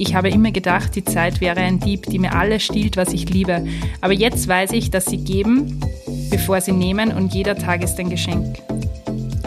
[0.00, 3.28] Ich habe immer gedacht, die Zeit wäre ein Dieb, die mir alles stiehlt, was ich
[3.28, 3.66] liebe.
[4.00, 5.78] Aber jetzt weiß ich, dass sie geben,
[6.30, 8.56] bevor sie nehmen und jeder Tag ist ein Geschenk.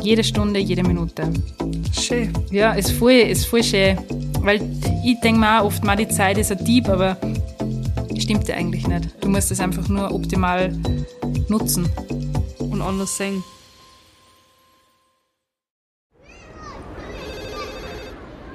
[0.03, 1.23] Jede Stunde, jede Minute.
[1.99, 2.31] Schön.
[2.51, 3.97] Ja, ist voll, ist voll schön.
[4.41, 4.61] Weil
[5.03, 7.17] ich denke mir auch oft mal, die Zeit ist ein Dieb, aber
[8.19, 9.09] stimmt ja eigentlich nicht.
[9.21, 10.71] Du musst es einfach nur optimal
[11.49, 11.89] nutzen.
[12.59, 13.43] Und anders sehen.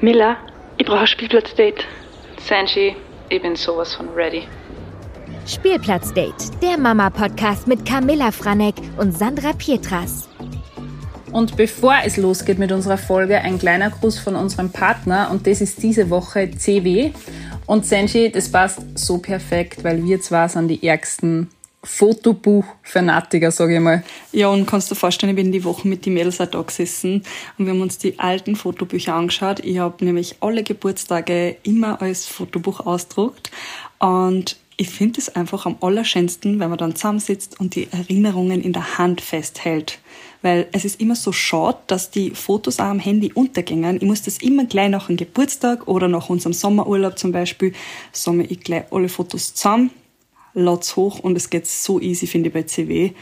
[0.01, 0.37] Miller,
[0.79, 1.85] ich brauche ein Spielplatzdate.
[2.41, 2.97] Sanji,
[3.29, 4.45] ich bin sowas von ready.
[5.47, 10.29] Spielplatzdate, der Mama-Podcast mit Camilla Franek und Sandra Pietras.
[11.33, 15.61] Und bevor es losgeht mit unserer Folge, ein kleiner Gruß von unserem Partner und das
[15.61, 17.13] ist diese Woche CW.
[17.67, 21.49] Und Senji, das passt so perfekt, weil wir zwar sind die ärgsten
[21.85, 24.03] Fotobuch-Fanatiker, sage ich mal.
[24.33, 26.61] Ja, und kannst du dir vorstellen, ich bin die Woche mit den Mädels auch da
[26.61, 27.23] gesessen
[27.57, 29.61] und wir haben uns die alten Fotobücher angeschaut.
[29.61, 33.51] Ich habe nämlich alle Geburtstage immer als Fotobuch ausgedruckt
[33.99, 38.73] und ich finde es einfach am allerschönsten, wenn man dann zusammensitzt und die Erinnerungen in
[38.73, 39.99] der Hand festhält.
[40.41, 43.97] Weil es ist immer so schade, dass die Fotos auch am Handy untergängen.
[43.97, 47.73] Ich muss das immer gleich nach dem Geburtstag oder nach unserem Sommerurlaub zum Beispiel,
[48.13, 49.91] sammle ich gleich alle Fotos zusammen,
[50.55, 53.13] lad's hoch und es geht so easy, finde ich, bei CW.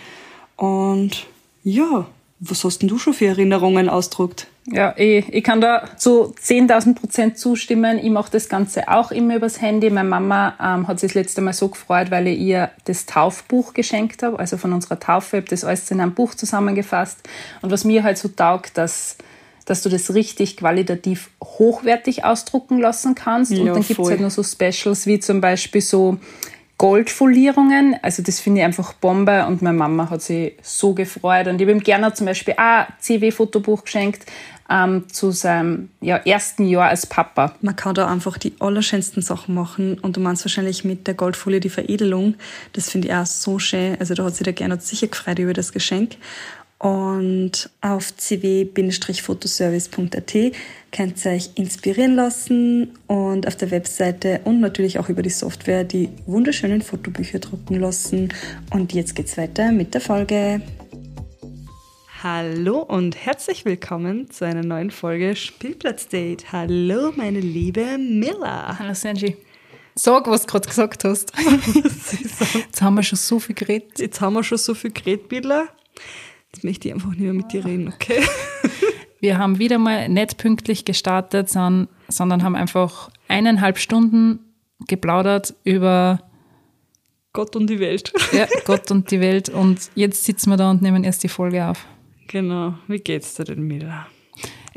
[0.57, 1.27] Und
[1.63, 2.07] ja,
[2.39, 4.47] was hast denn du schon für Erinnerungen ausdruckt?
[4.67, 7.99] Ja, ich, ich kann da zu 10.000 Prozent zustimmen.
[7.99, 9.89] Ich mache das Ganze auch immer übers Handy.
[9.91, 13.75] Meine Mama ähm, hat sich das letzte Mal so gefreut, weil ich ihr das Taufbuch
[13.75, 15.37] geschenkt habe, also von unserer Taufe.
[15.37, 17.21] Ich habe das alles in einem Buch zusammengefasst.
[17.63, 19.17] Und was mir halt so taugt, dass
[19.67, 23.51] dass du das richtig qualitativ hochwertig ausdrucken lassen kannst.
[23.51, 24.11] Ja, und dann gibt's voll.
[24.11, 26.19] halt noch so Specials wie zum Beispiel so
[26.79, 27.97] Goldfolierungen.
[28.03, 31.47] Also das finde ich einfach Bombe und meine Mama hat sich so gefreut.
[31.47, 34.27] Und ich habe ihm gerne zum Beispiel auch ein CW-Fotobuch geschenkt
[34.69, 37.55] ähm, zu seinem ja, ersten Jahr als Papa.
[37.63, 41.61] Man kann da einfach die allerschönsten Sachen machen und du meinst wahrscheinlich mit der Goldfolie
[41.61, 42.35] die Veredelung.
[42.75, 43.97] Das finde ich auch so schön.
[43.99, 46.17] Also da hat sich der Gernot sicher gefreut über das Geschenk.
[46.87, 50.35] Und auf cw-fotoservice.at
[50.93, 55.83] könnt ihr euch inspirieren lassen und auf der Webseite und natürlich auch über die Software
[55.83, 58.33] die wunderschönen Fotobücher drucken lassen.
[58.71, 60.63] Und jetzt geht's weiter mit der Folge.
[62.23, 66.53] Hallo und herzlich willkommen zu einer neuen Folge Spielplatzdate.
[66.53, 68.79] Hallo, meine liebe Miller.
[68.79, 69.37] Hallo Sanji.
[69.97, 71.33] Sag, was du gerade gesagt hast.
[72.55, 73.99] Jetzt haben wir schon so viel geredet.
[73.99, 75.67] Jetzt haben wir schon so viel geredet, Miller.
[76.53, 78.23] Jetzt möchte ich einfach nicht mehr mit dir reden, okay?
[79.21, 84.41] Wir haben wieder mal nicht pünktlich gestartet, sondern, sondern haben einfach eineinhalb Stunden
[84.87, 86.21] geplaudert über
[87.33, 88.13] Gott und die Welt.
[88.33, 89.49] ja, Gott und die Welt.
[89.49, 91.87] Und jetzt sitzen wir da und nehmen erst die Folge auf.
[92.29, 92.75] Genau.
[92.89, 94.07] Wie geht's dir denn, Miller?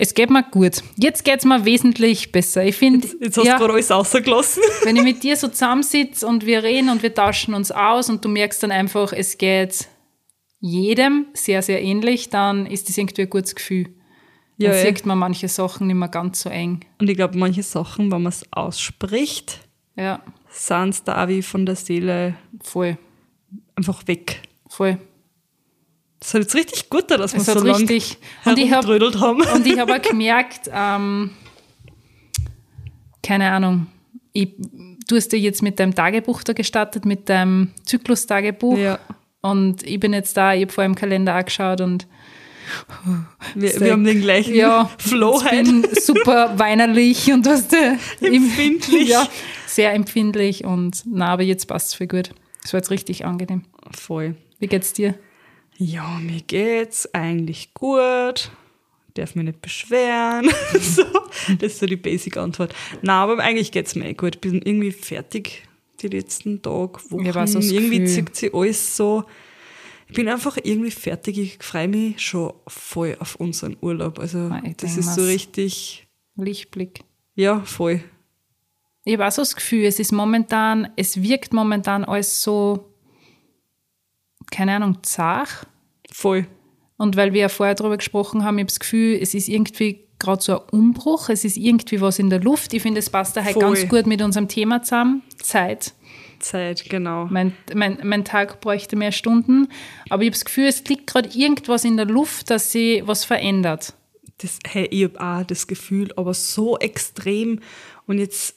[0.02, 0.82] Es geht mir gut.
[0.96, 2.64] Jetzt geht's mir wesentlich besser.
[2.64, 4.64] Ich finde, Jetzt hast ja, du gerade alles rausgelassen.
[4.84, 8.24] wenn ich mit dir so zusammensitze und wir reden und wir tauschen uns aus und
[8.24, 9.90] du merkst dann einfach, es geht
[10.60, 13.90] jedem sehr, sehr ähnlich, dann ist das irgendwie ein gutes Gefühl.
[14.58, 14.86] Ja, dann ja.
[14.86, 16.82] sieht man manche Sachen nicht mehr ganz so eng.
[17.00, 19.60] Und ich glaube, manche Sachen, wenn man es ausspricht,
[19.96, 22.98] Ja, sind da auch wie von der Seele voll,
[23.76, 24.42] einfach weg.
[24.68, 24.98] voll.
[26.20, 28.18] Das hat jetzt richtig gut, da, dass wir Es so lange richtig.
[28.44, 29.42] Und ich habe herumtrödelt haben.
[29.42, 31.32] und ich hab auch gemerkt, ähm,
[33.24, 33.88] keine Ahnung,
[34.34, 34.50] ich,
[35.08, 38.78] du hast ja jetzt mit deinem Tagebuch da gestartet, mit deinem Zyklus-Tagebuch.
[38.78, 39.00] Ja.
[39.42, 42.08] Und ich bin jetzt da, ich habe vor im Kalender angeschaut und
[43.56, 49.08] Wir, wir haben den gleichen ja, Flow ich bin super weinerlich und was der Empfindlich.
[49.10, 49.28] Ja,
[49.66, 52.32] sehr empfindlich und na, aber jetzt passt es voll gut.
[52.64, 53.64] Es war jetzt richtig angenehm.
[53.92, 54.36] Voll.
[54.60, 55.16] Wie geht's dir?
[55.78, 58.52] Ja, mir geht's eigentlich gut.
[59.14, 60.50] Darf mich nicht beschweren.
[60.80, 61.04] so,
[61.60, 62.76] das ist so die Basic-Antwort.
[63.02, 64.36] Na, aber eigentlich geht's mir eh gut.
[64.36, 65.64] Ich bin irgendwie fertig
[66.02, 67.26] die letzten Tage, Wochen.
[67.26, 69.24] Ich weiß, das irgendwie zieht sich alles so.
[70.08, 71.38] Ich bin einfach irgendwie fertig.
[71.38, 74.18] Ich freue mich schon voll auf unseren Urlaub.
[74.20, 77.02] Also, Ah, ich das ist so richtig, Lichtblick.
[77.36, 78.04] ja, voll.
[79.06, 82.94] Ich habe auch so das Gefühl, es ist momentan, es wirkt momentan alles so,
[84.52, 85.68] keine Ahnung, zart.
[86.12, 86.48] Voll.
[86.98, 90.06] Und weil wir ja vorher darüber gesprochen haben, ich habe das Gefühl, es ist irgendwie
[90.20, 92.74] gerade so ein Umbruch, es ist irgendwie was in der Luft.
[92.74, 93.64] Ich finde, es passt da halt Voll.
[93.64, 95.24] ganz gut mit unserem Thema zusammen.
[95.42, 95.94] Zeit.
[96.40, 97.26] Zeit, genau.
[97.30, 99.68] Mein, mein, mein Tag bräuchte mehr Stunden.
[100.10, 103.26] Aber ich habe das Gefühl, es liegt gerade irgendwas in der Luft, dass sich was
[103.26, 103.94] verändert.
[104.38, 107.60] Das, hey, ich habe auch das Gefühl, aber so extrem.
[108.08, 108.56] Und jetzt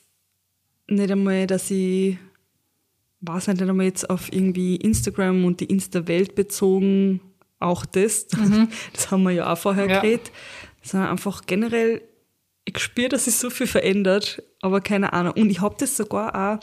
[0.86, 2.18] nicht einmal, dass ich,
[3.20, 7.20] weiß nicht, nicht einmal jetzt auf irgendwie Instagram und die Insta-Welt bezogen,
[7.58, 8.26] auch das,
[8.92, 10.00] das haben wir ja auch vorher Ja.
[10.00, 10.30] geredet,
[10.82, 12.02] sondern einfach generell
[12.64, 15.32] ich spüre, dass sich so viel verändert, aber keine Ahnung.
[15.36, 16.60] Und ich habe das sogar auch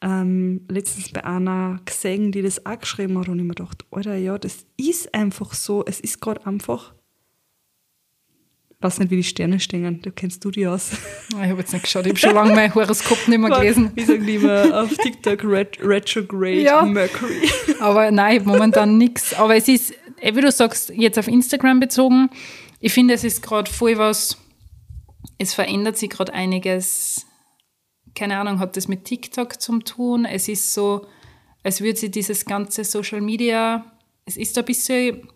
[0.00, 4.16] ähm, letztens bei einer gesehen, die das auch geschrieben hat und ich mir gedacht, Alter,
[4.16, 5.84] ja, das ist einfach so.
[5.86, 6.94] Es ist gerade einfach
[8.84, 10.02] ich weiß nicht, wie die Sterne stehen.
[10.02, 10.90] Da kennst du die aus.
[11.30, 12.04] Ich habe jetzt nicht geschaut.
[12.04, 13.92] Ich habe schon lange mein Horoskop nicht mehr gelesen.
[13.94, 15.42] Wie sagen die immer auf TikTok?
[15.42, 16.82] Ret Retrograde Ja.
[16.82, 17.48] Mercury.
[17.80, 19.32] Aber nein, ich momentan nichts.
[19.32, 22.28] Aber es ist, eh, wie du sagst, jetzt auf Instagram bezogen,
[22.84, 24.36] ich finde, es ist gerade voll was,
[25.38, 27.24] es verändert sich gerade einiges.
[28.14, 30.26] Keine Ahnung, hat das mit TikTok zu tun?
[30.26, 31.06] Es ist so,
[31.62, 33.90] als würde sich dieses ganze Social Media,
[34.26, 35.26] es ist ein bisschen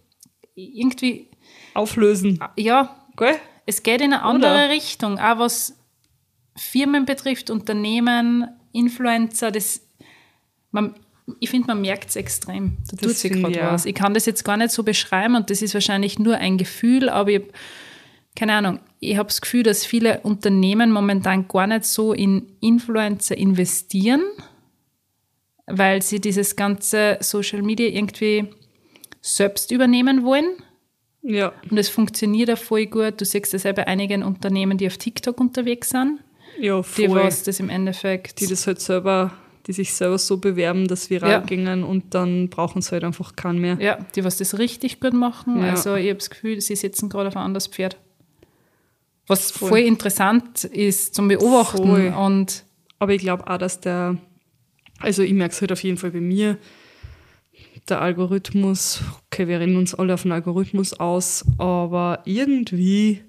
[0.54, 1.30] irgendwie,
[1.72, 2.38] Auflösen.
[2.56, 3.36] ja, Gell?
[3.64, 4.68] es geht in eine andere Oder?
[4.68, 5.74] Richtung, auch was
[6.54, 9.80] Firmen betrifft, Unternehmen, Influencer, das,
[10.70, 11.00] man,
[11.40, 12.76] ich finde, man merkt es extrem.
[12.90, 13.72] Da Das tut sich gerade auch.
[13.72, 13.86] was.
[13.86, 17.08] Ich kann das jetzt gar nicht so beschreiben und das ist wahrscheinlich nur ein Gefühl,
[17.08, 17.42] aber ich
[18.36, 23.36] keine Ahnung, ich habe das Gefühl, dass viele Unternehmen momentan gar nicht so in Influencer
[23.36, 24.22] investieren,
[25.66, 28.48] weil sie dieses ganze Social Media irgendwie
[29.20, 30.46] selbst übernehmen wollen.
[31.22, 31.52] Ja.
[31.68, 33.20] Und es funktioniert auch voll gut.
[33.20, 36.20] Du siehst das ja bei einigen Unternehmen, die auf TikTok unterwegs sind,
[36.60, 37.20] Ja, die voll.
[37.24, 38.40] was das im Endeffekt.
[38.40, 39.32] die das halt selber,
[39.68, 41.40] die sich selber so bewerben, dass viral Ja.
[41.40, 43.76] gingen und dann brauchen sie halt einfach keinen mehr.
[43.80, 45.60] ja, die was das richtig gut machen.
[45.62, 45.70] Ja.
[45.70, 47.96] Also ich habe das Gefühl, sie sitzen gerade auf ein anderes Pferd.
[49.26, 49.68] Was Voll.
[49.68, 51.86] voll, interessant ist zum Beobachten.
[51.86, 52.14] Voll.
[52.18, 52.64] Und
[52.98, 54.16] Aber ich glaube auch, dass der,
[55.00, 56.56] also ich merke es halt auf jeden Fall bei mir,
[57.88, 63.22] der Algorithmus, okay, wir rennen uns alle auf den Algorithmus aus, aber irgendwie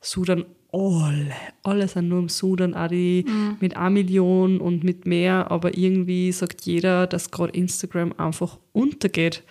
[0.00, 0.44] sudern
[0.74, 3.24] alle, alle sind nur im Sudern, auch die
[3.60, 9.42] mit 1 Million und mit mehr, aber irgendwie sagt jeder, dass gerade Instagram einfach untergeht.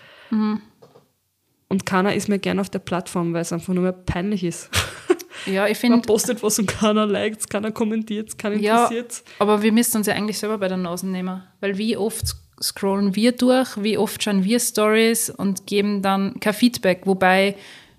[1.70, 4.70] Und keiner ist mehr gern auf der Plattform, weil es einfach nur mehr peinlich ist.
[5.46, 9.24] ja, ich Man finde, postet was und keiner liked, keiner kommentiert, keiner ja, interessiert.
[9.40, 11.42] aber wir müssen uns ja eigentlich selber bei der Nase nehmen.
[11.62, 16.54] Weil wie oft scrollen wir durch, wie oft schauen wir Stories und geben dann kein
[16.54, 17.02] Feedback.
[17.06, 17.56] Wobei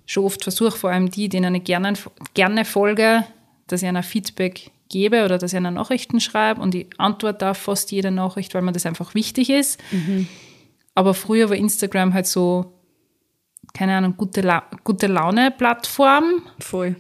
[0.06, 1.94] schon oft versuche, vor allem die, denen ich gerne,
[2.34, 3.24] gerne folge,
[3.66, 7.58] dass ich einer Feedback gebe oder dass ich einer Nachrichten schreibe und ich antworte auf
[7.58, 9.80] fast jede Nachricht, weil mir das einfach wichtig ist.
[10.94, 12.72] Aber früher war Instagram halt so,
[13.72, 16.42] keine Ahnung, gute, La gute Laune-Plattform.
[16.60, 16.96] Voll.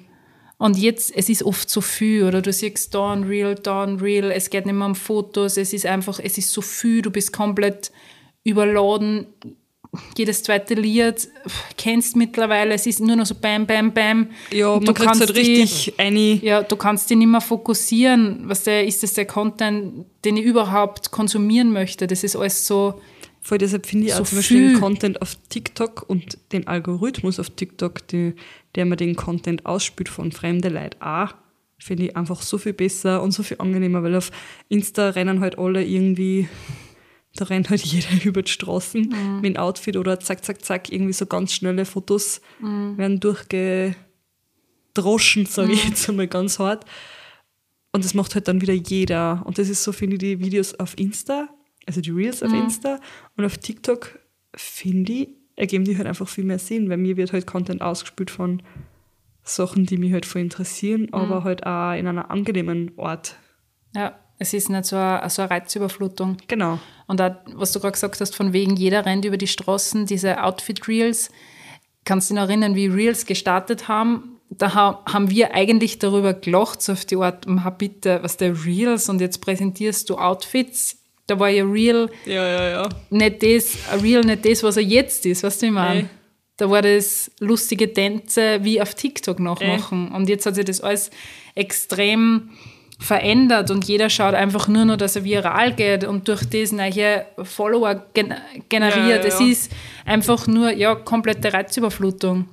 [0.56, 3.98] Und jetzt, es ist oft so viel, oder du siehst da ein Reel, da ein
[3.98, 7.10] Reel, es geht nicht mehr um Fotos, es ist einfach, es ist so viel, du
[7.10, 7.92] bist komplett
[8.44, 9.26] überladen.
[10.16, 11.28] Jedes zweite Lied
[11.76, 14.28] kennst mittlerweile, es ist nur noch so bam, bam, bam.
[14.52, 16.34] Ja, Und man du kriegt kannst halt richtig eine.
[16.44, 18.42] Ja, du kannst dich nicht mehr fokussieren.
[18.44, 22.06] Was der, ist das der Content, den ich überhaupt konsumieren möchte?
[22.06, 23.00] Das ist alles so,
[23.44, 24.80] Voll deshalb finde ich So auch zum Beispiel den.
[24.80, 28.32] Content auf TikTok und den Algorithmus auf TikTok, die,
[28.74, 31.34] der mir den Content ausspült von fremde Leute auch,
[31.78, 34.30] finde ich einfach so viel besser und so viel angenehmer, weil auf
[34.70, 36.48] Insta rennen halt alle irgendwie,
[37.36, 39.36] da rennt halt jeder über die Straßen Mhm.
[39.40, 42.96] mit dem Outfit oder zack, zack, zack, irgendwie so ganz schnelle Fotos Mhm.
[42.98, 46.84] werden durchgedroschen, sage ich jetzt einmal ganz hart.
[47.92, 49.42] Und das macht halt dann wieder jeder.
[49.46, 51.48] Und das ist so, finde ich, die Videos auf Insta,
[51.86, 52.98] also die Reels auf Insta
[53.36, 54.18] und auf TikTok,
[54.54, 58.30] finde ich, ergeben die halt einfach viel mehr Sinn, weil mir wird halt Content ausgespült
[58.32, 58.62] von
[59.44, 63.36] Sachen, die mich halt voll interessieren, aber halt auch in einer angenehmen Ort.
[63.94, 66.38] ja, es ist nicht so eine, so eine Reizüberflutung.
[66.48, 66.78] Genau.
[67.06, 70.42] Und auch, was du gerade gesagt hast, von wegen jeder rennt über die Straßen, diese
[70.42, 71.30] Outfit-Reels.
[72.04, 74.40] Kannst du dich noch erinnern, wie Reels gestartet haben?
[74.50, 78.64] Da ha haben wir eigentlich darüber gelacht, so auf die Art, ha bitte, was der
[78.64, 80.98] Reels und jetzt präsentierst du Outfits.
[81.26, 82.88] Da war ja Real Ja, ja, ja.
[83.10, 86.10] nicht das, Real nicht das, was er jetzt ist, weißt du, ich meine?
[86.56, 90.12] Da war das lustige Tänze wie auf TikTok nachmachen.
[90.12, 91.10] Und jetzt hat sich das alles
[91.56, 92.50] extrem
[93.00, 97.26] verändert und jeder schaut einfach nur noch, dass er viral geht und durch das neue
[97.42, 98.34] Follower gen
[98.68, 99.24] generiert.
[99.24, 99.72] Ja, ja, Es ist
[100.04, 102.48] einfach nur, ja, komplette Reizüberflutung.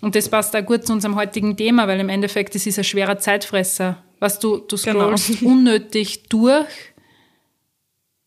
[0.00, 2.84] Und das passt auch gut zu unserem heutigen Thema, weil im Endeffekt, das ist ein
[2.84, 4.02] schwerer Zeitfresser.
[4.18, 5.16] Weißt du, du Genau.
[5.16, 6.66] scrollst unnötig durch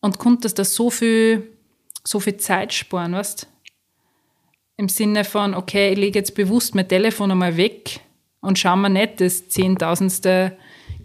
[0.00, 1.48] und konntest da so viel,
[2.04, 3.46] so viel Zeit sparen, weißt
[4.76, 8.00] Im Sinne von, okay, ich lege jetzt bewusst mein Telefon einmal weg
[8.40, 10.56] und schaue mir nicht das zehntausendste,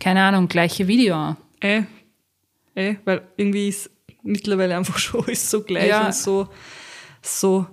[0.04, 1.36] keine Ahnung, gleiche Video.
[1.62, 1.84] Eh,
[2.76, 3.90] eh, weil irgendwie ist
[4.24, 6.06] mittlerweile einfach schon alles so gleich Ja.
[6.08, 6.50] und so,
[7.22, 7.66] so.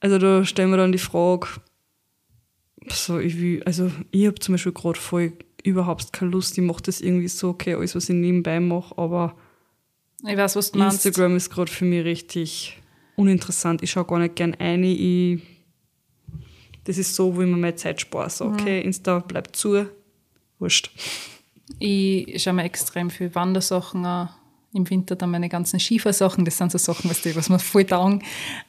[0.00, 1.48] Also da stellen wir dann die Frage,
[2.88, 5.32] so, ich will, also ich habe zum Beispiel gerade voll
[5.64, 9.34] überhaupt keine Lust, ich mache das irgendwie so, okay, alles, was ich nebenbei mache, aber
[10.26, 11.04] Ich weiß, was du meinst.
[11.04, 12.78] Instagram ist gerade für mich richtig
[13.16, 13.82] uninteressant.
[13.82, 14.84] Ich schaue gar nicht gern ein.
[14.84, 15.40] Ich,
[16.84, 18.30] das ist so, wo ich mir meine Zeit spare.
[18.30, 19.86] So, okay, Insta bleibt zu.
[20.60, 20.90] wurscht.
[21.78, 24.30] Ich schaue mir extrem viel Wandersachen an.
[24.74, 26.44] Im Winter dann meine ganzen Schiefersachen.
[26.44, 28.22] Das sind so Sachen, was, die, was mir voll taugen.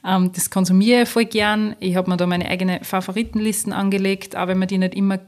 [0.06, 1.76] Ähm, das konsumiere ich voll gern.
[1.82, 5.20] Ich habe mir da meine eigene Favoritenlisten angelegt, auch wenn mir die nicht immer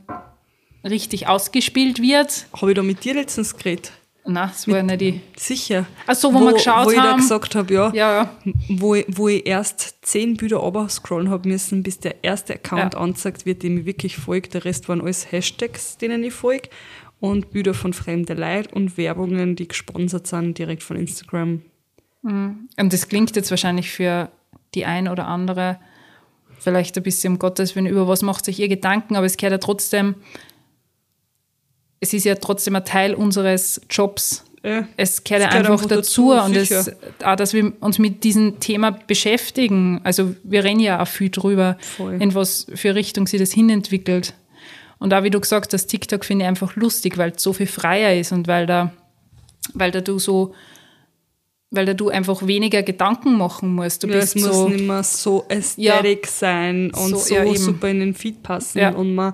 [0.85, 2.45] richtig ausgespielt wird.
[2.59, 3.91] Habe ich da mit dir letztens geredet?
[4.23, 5.19] Nein, das war nicht die.
[5.35, 5.87] Sicher.
[6.05, 7.19] Ach so, wo wir geschaut wo ich da haben.
[7.21, 8.35] gesagt habe, ja, Ja, ja.
[8.69, 12.99] Wo, ich, wo ich erst zehn Bilder scrollen habe müssen, bis der erste Account Ja.
[12.99, 14.47] angezeigt wird, dem ich wirklich folge.
[14.49, 16.69] Der Rest waren alles Hashtags, denen ich folge.
[17.21, 21.61] Und Bilder von fremden Leuten und Werbungen, die gesponsert sind, direkt von Instagram.
[22.23, 24.29] Und das klingt jetzt wahrscheinlich für
[24.75, 25.79] die ein oder andere
[26.61, 29.51] vielleicht ein bisschen um Gottes Willen, über was macht sich ihr Gedanken, aber es gehört
[29.53, 30.15] ja trotzdem,
[31.99, 34.45] es ist ja trotzdem ein Teil unseres Jobs.
[34.63, 34.87] Ja.
[34.95, 36.91] Es gehört ja einfach einfach dazu, dazu, und es,
[37.23, 40.01] auch, dass wir uns mit diesem Thema beschäftigen.
[40.03, 42.21] Also wir reden ja auch viel drüber, Voll.
[42.21, 44.35] in was für Richtung sich das hinentwickelt.
[45.01, 47.65] Und auch wie du gesagt hast, TikTok finde ich einfach lustig, weil es so viel
[47.65, 48.91] freier ist und weil da,
[49.73, 50.53] weil da du so,
[51.71, 54.03] weil da du einfach weniger Gedanken machen musst.
[54.03, 57.55] Du Ja, es bist muss so, nicht mehr so ästhetic sein und So, so, ja,
[57.55, 58.77] super in den Feed passen.
[58.77, 58.91] Ja.
[58.91, 59.33] Und man,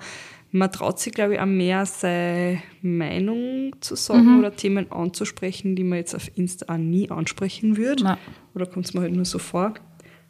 [0.52, 4.40] man traut sich, glaube ich, auch mehr seine Meinung zu sagen Mhm.
[4.40, 8.06] oder Themen anzusprechen, die man jetzt auf Insta auch nie ansprechen würde.
[8.06, 8.18] Nein.
[8.56, 9.74] Oder kommt es mir halt nur so vor.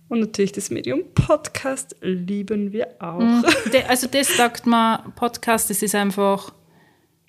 [0.09, 3.19] Und natürlich das Medium Podcast lieben wir auch.
[3.19, 3.43] Mhm.
[3.87, 6.53] Also das sagt man, Podcast, das ist einfach,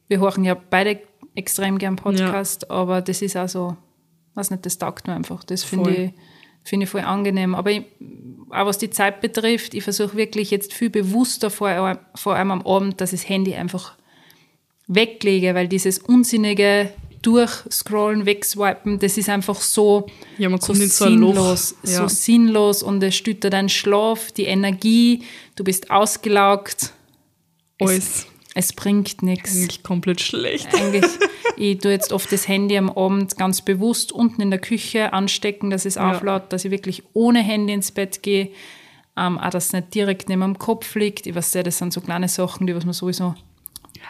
[0.07, 1.01] wir hören ja beide
[1.35, 3.77] extrem gern Podcast, aber das ist auch so,
[4.35, 5.43] weiß nicht, das taugt mir einfach.
[5.45, 6.13] Das finde ich,
[6.63, 7.55] finde ich voll angenehm.
[7.55, 7.85] Aber ich,
[8.51, 12.67] auch was die Zeit betrifft, ich versuche wirklich jetzt viel bewusster, vor, vor allem am
[12.67, 13.95] Abend, dass ich das Handy einfach
[14.87, 16.91] weglege, weil dieses unsinnige
[17.33, 20.07] Durchscrollen, Wegswipen, das ist einfach so,
[20.39, 22.09] Ja, man so kommt so sinnlos, so Ja.
[22.09, 25.23] sinnlos und es stützt deinen Schlaf, die Energie,
[25.57, 26.93] du bist ausgelaugt.
[27.81, 29.55] Alles Es bringt nichts.
[29.55, 30.75] eigentlich komplett schlecht.
[30.75, 31.05] Eigentlich,
[31.57, 35.71] ich tue jetzt oft das Handy am Abend ganz bewusst unten in der Küche anstecken,
[35.71, 36.11] dass es Ja.
[36.11, 38.51] auflaut, dass ich wirklich ohne Handy ins Bett gehe.
[39.17, 41.27] Ähm, auch, dass es nicht direkt neben dem Kopf liegt.
[41.27, 43.35] Ich weiß ja, das sind so kleine Sachen, die was man sowieso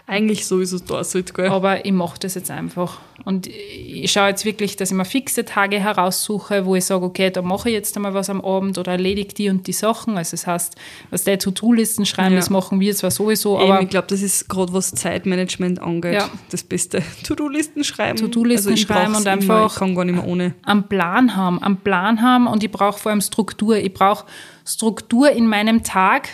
[0.06, 1.48] Eigentlich sowieso da sollte, gell?
[1.48, 2.98] aber ich mache das jetzt einfach.
[3.24, 7.30] Und ich schaue jetzt wirklich, dass ich mir fixe Tage heraussuche, wo ich sage, okay,
[7.30, 10.16] da mache ich jetzt einmal was am Abend oder erledige die und die Sachen.
[10.16, 10.76] Also das heißt,
[11.10, 12.40] was der To-Do-Listen schreiben, Ja.
[12.40, 16.14] das machen wir zwar sowieso, Eben, aber ich glaube, das ist gerade was Zeitmanagement angeht,
[16.14, 16.30] Ja.
[16.50, 17.02] das Beste.
[17.24, 18.18] To-Do-Listen schreiben.
[18.18, 20.54] To-Do-Listen ich schreiben und immer, einfach- Ich kann gar nicht mehr ohne.
[20.62, 23.76] am Plan haben, am Plan haben und ich brauche vor allem Struktur.
[23.76, 24.24] Ich brauche
[24.64, 26.28] Struktur in meinem Tag,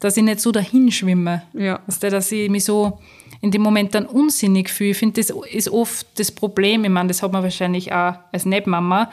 [0.00, 1.42] dass ich nicht so dahin schwimme.
[1.52, 1.80] Ja.
[1.86, 2.98] Weißt du, dass ich mich so
[3.42, 4.90] in dem Moment dann unsinnig fühle.
[4.90, 6.84] Ich finde, das ist oft das Problem.
[6.84, 9.10] Ich meine, das hat man wahrscheinlich auch als Nicht-Mama,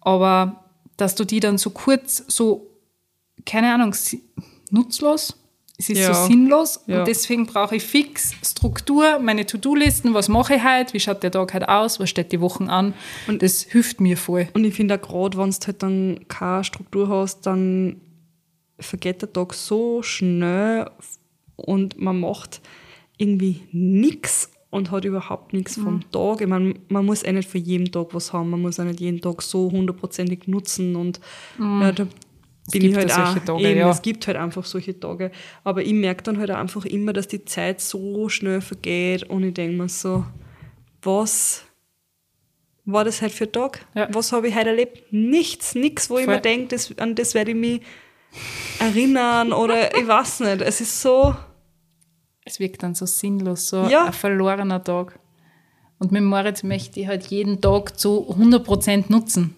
[0.00, 0.64] aber
[0.96, 2.66] dass du die dann so kurz, so,
[3.46, 3.94] keine Ahnung,
[4.70, 5.34] nutzlos,
[5.80, 6.12] es ist Ja.
[6.12, 6.98] so sinnlos Ja.
[7.00, 11.30] und deswegen brauche ich fix Struktur, meine To-Do-Listen, was mache ich heute, wie schaut der
[11.30, 12.94] Tag heute aus, was steht die Wochen an
[13.28, 14.48] und das hilft mir voll.
[14.54, 18.00] Und ich finde auch gerade, wenn du halt dann keine Struktur hast, dann
[18.78, 20.90] vergeht der Tag so schnell
[21.56, 22.60] und man macht
[23.16, 25.82] irgendwie nichts und hat überhaupt nichts Mhm.
[25.82, 26.40] vom Tag.
[26.42, 29.00] Ich meine, man muss eh nicht für jeden Tag was haben, man muss auch nicht
[29.00, 31.20] jeden Tag so hundertprozentig nutzen und
[31.58, 32.06] ja, da
[32.70, 32.96] bin ich Mhm.
[32.96, 33.90] halt auch, Tage, eben, ja.
[33.90, 35.30] es gibt halt einfach solche Tage.
[35.64, 39.54] Aber ich merke dann halt einfach immer, dass die Zeit so schnell vergeht und ich
[39.54, 40.24] denke mir so,
[41.02, 41.64] was
[42.84, 43.86] war das heute für ein Tag?
[43.94, 44.08] Ja.
[44.12, 45.12] Was habe ich heute erlebt?
[45.12, 46.34] Nichts, nichts, wo ich Voll.
[46.36, 47.80] mir denke, das, an das werde ich mich
[48.78, 50.60] erinnern oder ich weiß nicht.
[50.62, 51.34] Es ist so,
[52.44, 54.06] Es wirkt dann so sinnlos, so Ja.
[54.06, 55.18] ein verlorener Tag.
[55.98, 59.54] Und mit Moritz möchte ich halt jeden Tag zu 100% nutzen.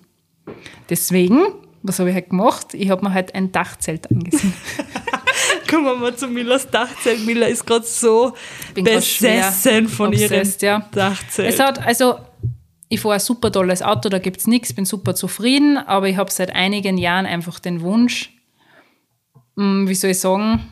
[0.88, 1.40] Deswegen,
[1.82, 2.74] was habe ich heute gemacht?
[2.74, 4.54] Ich habe mir halt ein Dachzelt angesehen.
[5.70, 7.24] kommen wir mal zu Millers Dachzelt.
[7.24, 8.32] Miller ist gerade so
[8.74, 10.88] besessen von obsessed, ihrem ja.
[10.90, 11.48] Dachzelt.
[11.54, 12.16] Es hat, also,
[12.88, 16.16] ich fahre ein super tolles Auto, da gibt es nichts, bin super zufrieden, aber ich
[16.16, 18.32] habe seit einigen Jahren einfach den Wunsch,
[19.60, 20.68] wie soll ich sagen,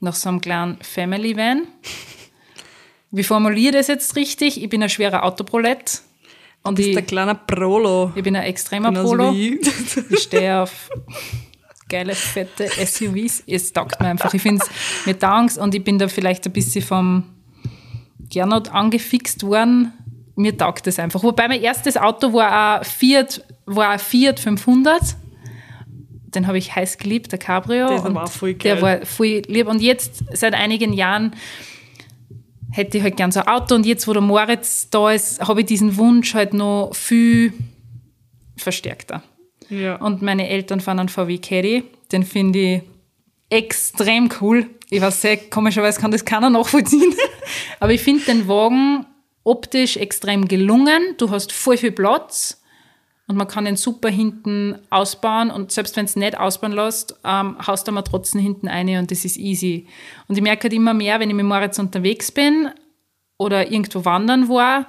[0.00, 1.62] nach so einem kleinen Family Van.
[3.10, 4.60] Wie formuliere ich das jetzt richtig?
[4.60, 6.02] Ich bin ein schwerer Autoprolett.
[6.64, 8.12] Und du bist ich, der kleine Prolo.
[8.16, 9.32] ich bin ein extremer Genauso Prolo.
[9.32, 9.70] wie ich.
[10.10, 10.90] Ich stehe auf
[11.88, 13.44] geile, fette SUVs.
[13.46, 14.34] Es taugt mir einfach.
[14.34, 17.22] Ich finde es mir taugt und ich bin da vielleicht ein bisschen vom
[18.30, 19.92] Gernot angefixt worden.
[20.34, 21.22] Mir taugt es einfach.
[21.22, 25.00] Wobei mein erstes Auto war ein Fiat, war ein Fiat 500.
[26.34, 27.88] Den habe ich heiß geliebt, der Cabrio.
[27.88, 28.82] Der war voll Der geil.
[28.82, 29.66] war voll lieb.
[29.68, 31.34] Und jetzt, seit einigen Jahren,
[32.70, 33.74] hätte ich halt gern so ein Auto.
[33.74, 37.52] Und jetzt, wo der Moritz da ist, habe ich diesen Wunsch halt noch viel
[38.56, 39.22] verstärkter.
[39.70, 39.96] Ja.
[39.96, 41.84] Und meine Eltern fahren einen VW Caddy.
[42.12, 42.82] Den finde ich
[43.50, 44.66] extrem cool.
[44.90, 47.14] Ich weiß sehr, komischerweise kann das keiner nachvollziehen.
[47.80, 49.06] Aber ich finde den Wagen
[49.44, 51.14] optisch extrem gelungen.
[51.18, 52.60] Du hast voll viel Platz
[53.26, 57.56] und man kann den super hinten ausbauen und selbst wenn es nicht ausbauen lässt, ähm,
[57.66, 59.86] haust du mal trotzdem hinten eine und das ist easy.
[60.28, 62.68] Und ich merke halt immer mehr, wenn ich mit Moritz unterwegs bin
[63.38, 64.88] oder irgendwo wandern war,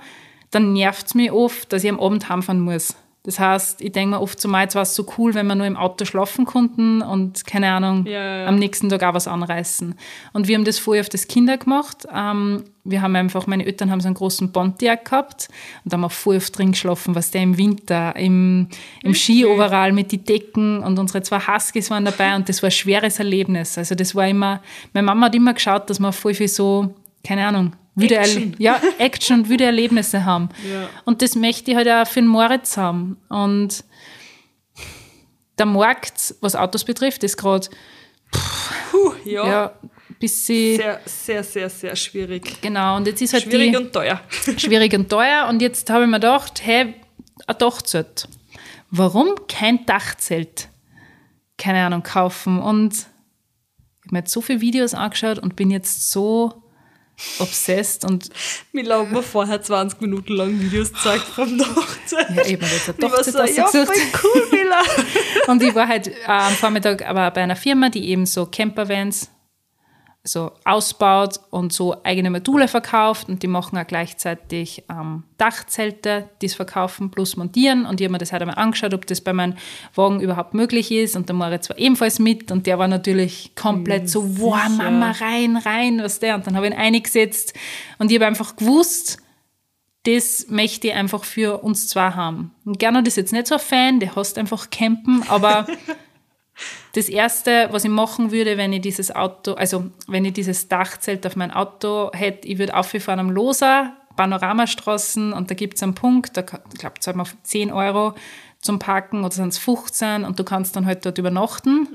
[0.51, 2.95] dann nervt es mich oft, dass ich am Abend heimfahren muss.
[3.25, 5.55] Das heißt, ich denke mir oft so mal, jetzt war es so cool, wenn wir
[5.55, 8.45] nur im Auto schlafen konnten und keine Ahnung, Ja, ja, ja.
[8.45, 9.95] am nächsten Tag auch was anreißen.
[10.33, 12.05] Und wir haben das vorher auf das Kinder gemacht.
[12.13, 15.47] Ähm, wir haben einfach, meine Eltern haben so einen großen Pontiac gehabt
[15.83, 18.67] und da haben wir voll oft drin geschlafen, was der im Winter, im,
[19.01, 22.71] im Skioverall mit die Decken und unsere zwei Huskies waren dabei und das war ein
[22.71, 23.75] schweres Erlebnis.
[23.79, 24.61] Also das war immer,
[24.93, 28.55] meine Mama hat immer geschaut, dass wir voll viel so, keine Ahnung, wieder Action.
[28.59, 30.49] ja, Action und wieder Erlebnisse haben.
[30.69, 30.89] Ja.
[31.05, 33.17] Und das möchte ich halt auch für den Moritz haben.
[33.29, 33.83] Und
[35.57, 37.67] der Markt, was Autos betrifft, ist gerade
[39.25, 39.47] ja.
[39.47, 39.79] ja,
[40.19, 42.61] bisschen, Sehr, sehr, sehr, sehr schwierig.
[42.61, 42.97] genau.
[42.97, 44.21] Und jetzt ist halt Schwierig die, und teuer.
[44.57, 45.47] schwierig und teuer.
[45.49, 46.95] Und jetzt habe ich mir gedacht, hey,
[47.47, 48.27] ein Dachzelt.
[48.91, 50.69] Warum kein Dachzelt?
[51.57, 52.59] Keine Ahnung, kaufen.
[52.59, 53.03] Und ich
[54.05, 56.63] habe mir jetzt so viele Videos angeschaut und bin jetzt so
[57.39, 58.29] obsessed und
[58.71, 62.29] Mila hat mir vorher 20 Minuten lang Videos gezeigt vom Dachzelt.
[62.35, 64.81] ja, eben jetzt war Dachzelt so, ja, voll cool, Mila.
[65.47, 69.29] Und ich war halt äh, am Vormittag aber bei einer Firma, die eben so Campervans
[70.27, 76.47] so ausbaut und so eigene Module verkauft und die machen auch gleichzeitig ähm, Dachzelte, die
[76.47, 77.85] es verkaufen plus montieren.
[77.85, 79.55] Und ich habe mir das halt einmal angeschaut, ob das bei meinem
[79.93, 81.15] Wagen überhaupt möglich ist.
[81.15, 85.57] Und der Moritz war ebenfalls mit und der war natürlich komplett so, wow, Mama, rein,
[85.57, 87.53] rein, was der und dann habe ich ihn eingesetzt.
[87.99, 89.19] Und ich habe einfach gewusst,
[90.05, 92.51] das möchte ich einfach für uns zwei haben.
[92.63, 95.67] Und Gernot ist jetzt nicht so ein Fan, der hasst einfach campen, aber
[96.95, 101.27] das Erste, was ich machen würde, wenn ich dieses Auto, also wenn ich dieses Dachzelt
[101.27, 105.93] auf mein Auto hätte, ich würde auffahren am Loser, Panoramastraßen und da gibt es einen
[105.93, 108.13] Punkt, da glaube, zahlt man 10 Euro
[108.61, 111.87] zum Parken oder sind es 15 und du kannst dann halt dort übernachten.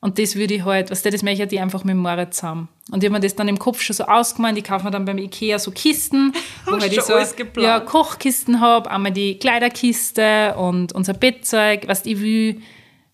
[0.00, 2.68] Und das würde ich halt, was das möchte ich einfach mit dem Moritz haben.
[2.90, 5.04] Und ich habe mir das dann im Kopf schon so ausgemalt, ich kaufe mir dann
[5.04, 6.32] beim Ikea so Kisten,
[6.64, 7.14] wo halt ich so
[7.60, 12.60] ja, Kochkisten habe, einmal die Kleiderkiste und unser Bettzeug, was ich will,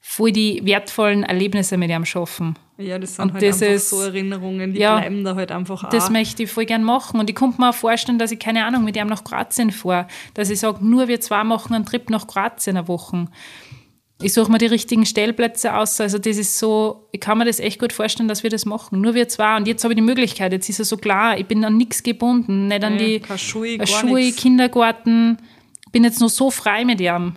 [0.05, 2.59] voll die wertvollen Erlebnisse mit ihm schaffen.
[2.77, 5.53] Ja, das sind Und halt das einfach ist- so Erinnerungen, die ja, bleiben da halt
[5.53, 6.11] einfach Das auch.
[6.11, 7.21] möchte ich voll gern machen.
[7.21, 10.09] Und ich konnte mir auch vorstellen, dass ich, keine Ahnung, mit ihm nach Kroatien fahre.
[10.35, 13.29] Dass ich sage, nur wir zwei machen einen Trip nach Kroatien eine Woche.
[14.21, 16.01] Ich suche mir die richtigen Stellplätze aus.
[16.01, 19.01] Also das ist so, ich kann mir das echt gut vorstellen, dass wir das machen.
[19.01, 19.57] Nur wir zwei.
[19.57, 20.53] Und jetzt habe ich die Möglichkeit.
[20.53, 22.67] Jetzt ist es so klar, ich bin an nichts gebunden.
[22.69, 24.33] Nicht an Ja, die Schuhe.
[24.33, 25.39] Kindergarten.
[25.93, 27.35] Bin jetzt noch so frei mit ihm.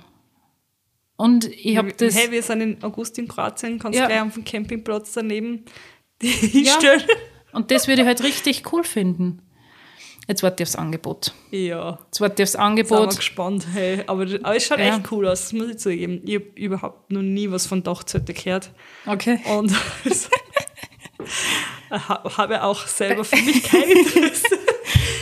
[1.17, 2.15] Und ich habe das...
[2.15, 4.08] Hey, wir sind in August in Kroatien, kannst Ja.
[4.08, 5.63] gleich auf dem Campingplatz daneben
[6.21, 6.34] die Ja.
[6.73, 7.04] hinstellen.
[7.54, 9.41] Und das würde ich halt richtig cool finden.
[10.28, 11.34] Jetzt warte ich aufs Angebot.
[11.51, 11.99] Ja.
[12.06, 13.15] Jetzt warte ich aufs Sind wir Angebot.
[13.15, 14.04] gespannt, hey.
[14.08, 14.97] Aber, es schaut Ja.
[14.97, 16.21] echt cool aus, das muss ich zugeben.
[16.25, 18.71] Ich habe überhaupt noch nie was von Dachzelte gehört.
[19.06, 19.39] Okay.
[19.56, 19.71] Und
[21.91, 24.60] ha- habe auch selber für mich kein Interesse.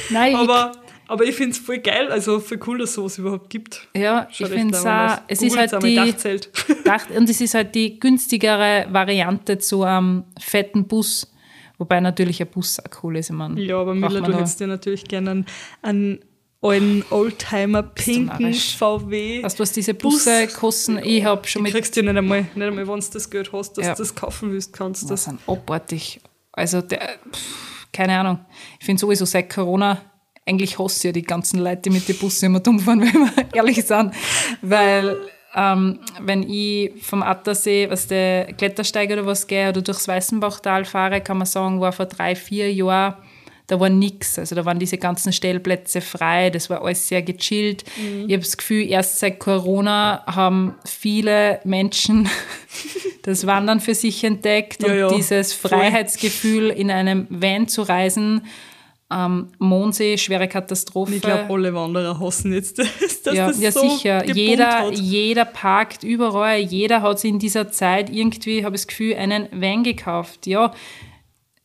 [0.09, 0.71] Nein, Aber,
[1.07, 3.87] aber ich finde es voll geil, also voll cool, dass es sowas überhaupt gibt.
[3.93, 6.49] ich, ja, ich Schaut echt finde es auch, es ist halt die, Dachzelt.
[6.85, 11.29] Dach, und es ist halt die günstigere Variante zu einem fetten Bus.
[11.77, 13.29] Wobei natürlich ein Bus auch cool ist.
[13.29, 15.45] Ich meine, Ja, aber Miller, man du hättest dir natürlich gerne einen,
[15.81, 16.19] einen
[16.61, 18.53] alten Oldtimer pinken.
[18.53, 19.43] VW.
[19.43, 20.53] Weißt du, was diese Busse Bus.
[20.53, 20.99] kosten?
[21.03, 23.51] Ich habe schon Du mit kriegst dir nicht einmal, nicht einmal wenn du das Geld
[23.51, 23.93] hast, dass Ja.
[23.95, 25.31] du das kaufen willst, kannst du Das das.
[25.35, 26.21] sind abartig.
[26.53, 26.99] Also, der,
[27.31, 28.39] pff, keine Ahnung.
[28.79, 29.99] Ich finde sowieso seit Corona,
[30.45, 33.13] eigentlich hasse ich ja die ganzen Leute, die mit den Bussen immer dumm fahren, wenn
[33.13, 34.13] wir ehrlich sind.
[34.61, 35.17] Weil,
[35.55, 41.21] ähm, wenn ich vom Attersee, was der Klettersteig oder was gehe, oder durchs Weißenbachtal fahre,
[41.21, 43.15] kann man sagen, war vor drei, vier Jahren,
[43.67, 44.37] da war nix.
[44.37, 47.85] Also da waren diese ganzen Stellplätze frei, das war alles sehr gechillt.
[47.97, 48.25] Mhm.
[48.27, 52.29] Ich habe das Gefühl, erst seit Corona haben viele Menschen
[53.23, 55.53] das Wandern für sich entdeckt Ja, und ja, dieses.
[55.53, 58.45] Freiheitsgefühl, in einem Van zu reisen.
[59.13, 61.15] Ähm, Mondsee, schwere Katastrophe.
[61.15, 64.25] Ich glaube, alle Wanderer hassen jetzt das, dass ja, das ja so sicher.
[64.25, 64.97] Jeder, hat.
[64.97, 66.59] jeder parkt überall.
[66.59, 70.47] Jeder hat sich in dieser Zeit irgendwie, habe ich das Gefühl, einen Van gekauft.
[70.47, 70.71] Ja,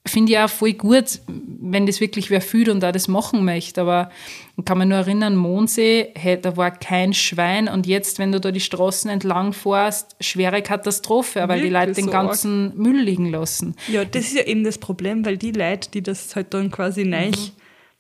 [0.09, 3.81] finde ich auch voll gut, wenn das wirklich wer fühlt und da das machen möchte.
[3.81, 4.11] Aber
[4.57, 7.69] ich kann mich nur erinnern, Mondsee, hey, da war kein Schwein.
[7.69, 11.93] Und jetzt, wenn du da die Straßen entlang fährst, schwere Katastrophe, weil die Wirklich Leute
[11.93, 13.75] den so ganzen Müll liegen lassen.
[13.89, 17.05] Ja, das ist ja eben das Problem, weil die Leute, die das halt dann quasi
[17.05, 17.31] neu,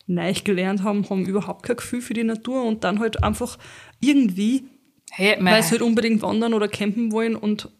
[0.07, 3.59] neu gelernt haben, haben überhaupt kein Gefühl für die Natur und dann halt einfach
[4.01, 4.65] irgendwie,
[5.11, 7.71] Hey, weil sie halt unbedingt wandern oder campen wollen und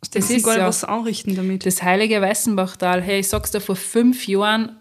[0.00, 1.66] Das Das ist gar nicht ja- was anrichten damit.
[1.66, 4.76] Das heilige Weißenbachtal, hey, ich sag's dir, vor fünf Jahren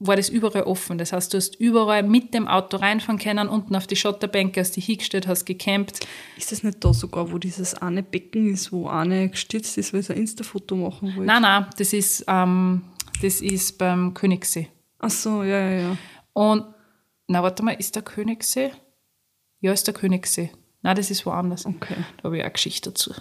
[0.00, 0.98] war das überall offen.
[0.98, 4.72] Das heißt, du hast überall mit dem Auto reinfahren können, unten auf die Schotterbänke, hast
[4.76, 6.00] dich hingestellt, hast gecampt.
[6.36, 10.02] ist das nicht da sogar, wo dieses eine Becken ist, wo eine gestürzt ist, weil
[10.02, 11.22] sie ein Insta-Foto machen wollte?
[11.22, 12.82] Nein, nein, das ist, ähm,
[13.22, 14.68] das ist beim Königssee.
[14.98, 15.96] Ach so, ja, ja, ja.
[16.34, 16.64] Und,
[17.28, 18.72] na, warte mal, ist der Königssee?
[19.60, 20.50] Ja, ist der Königssee.
[20.82, 21.64] Nein, das ist woanders.
[21.64, 21.94] Okay.
[22.18, 23.14] Da habe ich auch eine Geschichte dazu.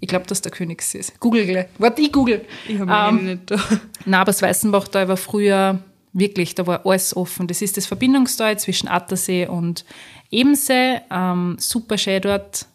[0.00, 1.18] Ich glaube, dass der Königssee ist.
[1.20, 1.66] Google gleich.
[1.78, 2.44] Warte, ich google.
[2.68, 3.56] Ich habe Ähm, nicht da.
[4.04, 5.80] Nein, aber das Weißenbachtal war früher
[6.12, 7.46] wirklich, da war alles offen.
[7.48, 9.84] Das ist das Verbindungstal zwischen Attersee und
[10.30, 11.00] Ebensee.
[11.10, 12.66] Ähm, super schön dort.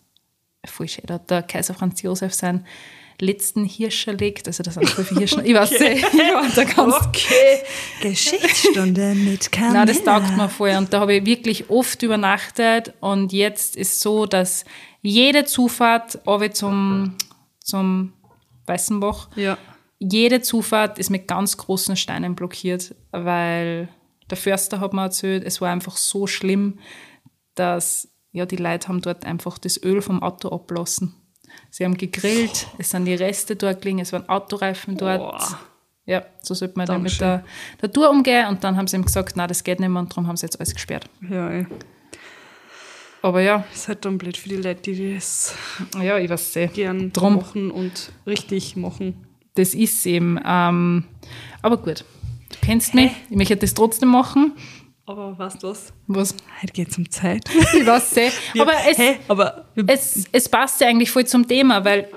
[0.65, 1.29] Voll schön dort.
[1.29, 2.65] Der Kaiser Franz Josef seinen
[3.19, 4.47] letzten Hirsch erlegt.
[4.47, 5.41] Also das sind voll viele Hirsche.
[5.43, 6.13] Ich weiß nicht.
[6.13, 7.59] Ja, da kannst Okay.
[8.01, 9.73] Geschichtsstunde mit Camilla.
[9.85, 10.71] Nein, das taugt mir voll.
[10.77, 12.93] Und da habe ich wirklich oft übernachtet.
[12.99, 14.65] Und jetzt ist so, dass
[15.01, 17.15] jede Zufahrt runter zum,
[17.59, 18.13] zum
[18.65, 19.57] Weißenbach, Ja.
[19.99, 23.89] jede Zufahrt ist mit ganz großen Steinen blockiert, weil
[24.29, 26.79] der Förster hat mir erzählt, es war einfach so schlimm,
[27.55, 31.13] dass ja, die Leute haben dort einfach das Öl vom Auto ablassen.
[31.69, 35.19] Sie haben gegrillt, es sind die Reste dort gelegen, es waren Autoreifen dort.
[35.19, 35.59] Boah.
[36.05, 37.45] Ja, so sollte man dann mit Dankeschön.
[37.79, 38.47] der, der Tour umgehen.
[38.47, 40.45] Und dann haben sie ihm gesagt, nein, das geht nicht mehr und darum haben sie
[40.45, 41.09] jetzt alles gesperrt.
[41.29, 41.65] Ja, ey.
[43.21, 45.55] Aber ja, ist halt dann blöd für die Leute, die das
[46.01, 46.67] ja, ich weiß eh.
[46.67, 47.37] gern Drum.
[47.37, 49.25] machen und richtig machen.
[49.55, 50.37] Das ist eben.
[50.45, 51.05] Ähm,
[51.61, 52.03] aber gut,
[52.49, 54.51] du kennst mich, ich möchte das trotzdem machen.
[55.05, 55.93] Aber weißt du was?
[56.07, 56.35] Was?
[56.61, 57.49] Heute geht's um Zeit.
[57.73, 58.31] Ich weiß eh.
[58.59, 59.17] Aber es, Hä?
[59.27, 62.09] Aber es, es passt ja eigentlich voll zum Thema, weil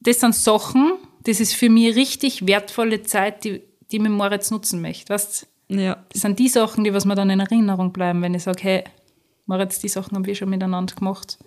[0.00, 0.92] das sind Sachen,
[1.24, 5.12] das ist für mich richtig wertvolle Zeit, die, die ich mit Moritz nutzen möchte.
[5.12, 6.02] Weißt ja.
[6.12, 8.84] Das sind die Sachen, die was mir dann in Erinnerung bleiben, wenn ich sage, hey,
[9.46, 11.38] Moritz, die Sachen haben wir schon miteinander gemacht.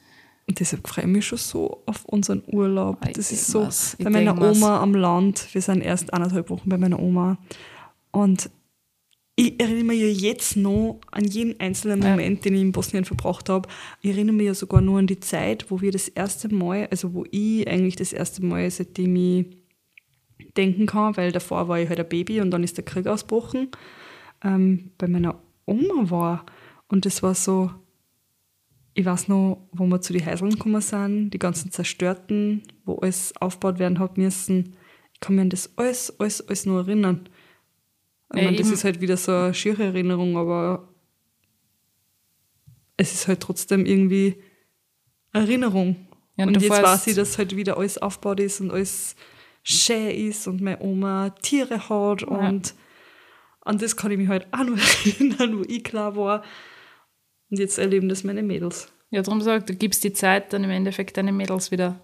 [0.47, 2.97] Und deshalb freue ich mich schon so auf unseren Urlaub.
[3.07, 3.67] Ich Das ist so.
[3.67, 4.57] Ich bei meiner denk mir's.
[4.57, 5.47] Oma am Land.
[5.53, 7.37] Wir sind erst eineinhalb Wochen bei meiner Oma.
[8.11, 8.49] Und
[9.35, 11.99] ich erinnere mich ja jetzt noch an jeden einzelnen.
[12.01, 13.67] Moment, den ich in Bosnien verbracht habe.
[14.01, 17.13] Ich erinnere mich ja sogar nur an die Zeit, wo wir das erste Mal, also
[17.13, 19.45] wo ich eigentlich das erste Mal, seitdem ich
[20.55, 23.69] denken kann, weil davor war ich halt ein Baby und dann ist der Krieg ausgebrochen,
[24.43, 26.45] ähm, bei meiner Oma war.
[26.87, 27.71] Und das war so,
[28.93, 33.33] ich weiß noch, wo wir zu den Häuseln gekommen sind, die ganzen zerstörten, wo alles
[33.39, 34.75] aufgebaut werden hat müssen.
[35.13, 37.27] Ich kann mich an das alles, alles, alles nur erinnern.
[38.33, 40.87] Ich Ja, meine, das ist halt wieder so eine schiere Erinnerung, aber
[42.97, 44.41] es ist halt trotzdem irgendwie
[45.31, 46.07] Erinnerung.
[46.35, 49.15] Ja, und und jetzt weiß ich, dass halt wieder alles aufgebaut ist und alles
[49.63, 52.73] schön ist und meine Oma Tiere hat und
[53.61, 56.43] an das kann ich mich halt auch noch erinnern, wo ich klar war.
[57.49, 58.91] Und jetzt erleben das meine Mädels.
[59.11, 61.99] Ja, darum sagt, du gibst die Zeit dann im Endeffekt deine Mädels wieder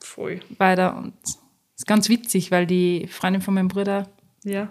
[0.00, 0.40] Voll.
[0.58, 0.96] weiter.
[0.96, 1.38] Und das
[1.76, 4.08] ist ganz witzig, weil die Freundin von meinem Bruder,
[4.44, 4.70] Ja.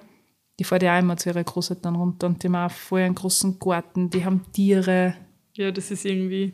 [0.59, 3.15] Die fährt ja auch immer zu ihrer Großeltern runter und die haben auch voll einen
[3.15, 5.15] großen Garten, die haben Tiere.
[5.53, 6.53] Ja, das ist irgendwie,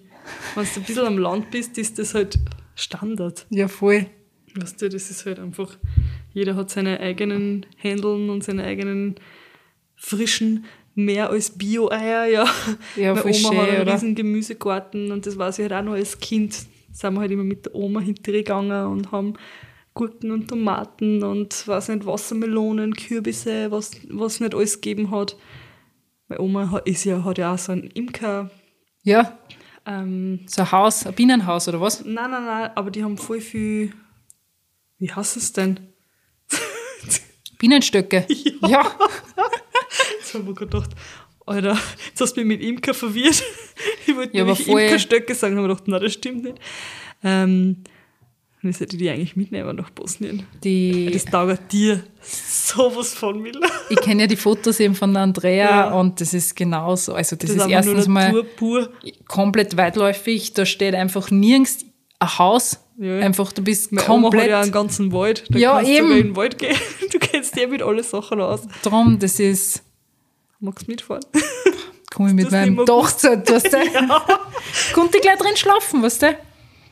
[0.53, 2.39] wenn du ein bisschen am Land bist, ist das halt
[2.75, 3.47] Standard.
[3.49, 4.05] Ja, voll.
[4.55, 5.77] Weißt du, das ist halt einfach,
[6.33, 9.15] jeder hat seine eigenen Händeln und seine eigenen
[9.95, 12.45] frischen, mehr als Bio-Eier, ja.
[12.95, 13.93] Ja, Meine Oma schön, hat einen oder?
[13.93, 16.53] riesen Gemüsegarten und das weiß ich halt auch noch als Kind.
[16.91, 19.33] Sind wir halt immer mit der Oma hintergegangen und haben
[19.95, 25.35] Gurken und Tomaten und weiß nicht, Wassermelonen, Kürbisse, was, was nicht alles gegeben hat.
[26.27, 28.51] Meine Oma hat, ist ja, hat ja auch so einen Imker.
[29.03, 29.39] Ja,
[29.87, 32.03] Ähm, so ein Haus, ein Bienenhaus oder was?
[32.03, 33.93] Nein, nein, nein, aber die haben voll viel.
[34.97, 35.79] Wie heißt es denn?
[37.59, 38.25] Bienenstöcke.
[38.67, 38.83] Ja.
[40.19, 40.89] Jetzt haben wir gedacht,
[41.45, 41.77] Alter,
[42.07, 43.43] jetzt hast du mich mit Imker verwirrt.
[44.07, 46.57] Ich wollte Ja, nämlich Imkerstöcke sagen, aber gedacht, nein, das stimmt nicht.
[47.23, 47.83] Ähm,
[48.65, 50.45] und ich die eigentlich mitnehmen nach Bosnien.
[50.63, 53.67] Die, Das taugt dir sowas von, Miller.
[53.89, 55.91] ich kenne ja die Fotos eben von der Andrea Ja.
[55.93, 57.13] und das ist genauso.
[57.13, 58.89] Also das, Das, ist erstens mal pur.
[59.27, 60.53] komplett weitläufig.
[60.53, 61.85] Da steht einfach nirgends
[62.19, 62.79] ein Haus.
[62.97, 63.19] Ja.
[63.19, 65.43] Einfach, du bist Meine Oma komplett hat ja einen ganzen Wald.
[65.49, 66.05] Da Ja, kannst du eben.
[66.07, 66.75] sogar in den Wald gehen.
[67.11, 68.61] Du kennst dir mit alle Sachen aus.
[68.83, 69.19] drum.
[69.19, 69.83] Das ist,
[70.59, 71.23] Magst du mitfahren?
[72.13, 73.77] komme ich mit meinem Dachzelt, weißt du?
[74.93, 76.37] Konnte ich gleich drin schlafen, weißt du?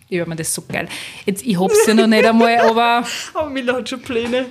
[0.09, 0.87] Ich hab mir das so geil.
[1.25, 4.45] Jetzt, ich hab's ja noch nicht einmal, aber Aber Miller hat schon Pläne.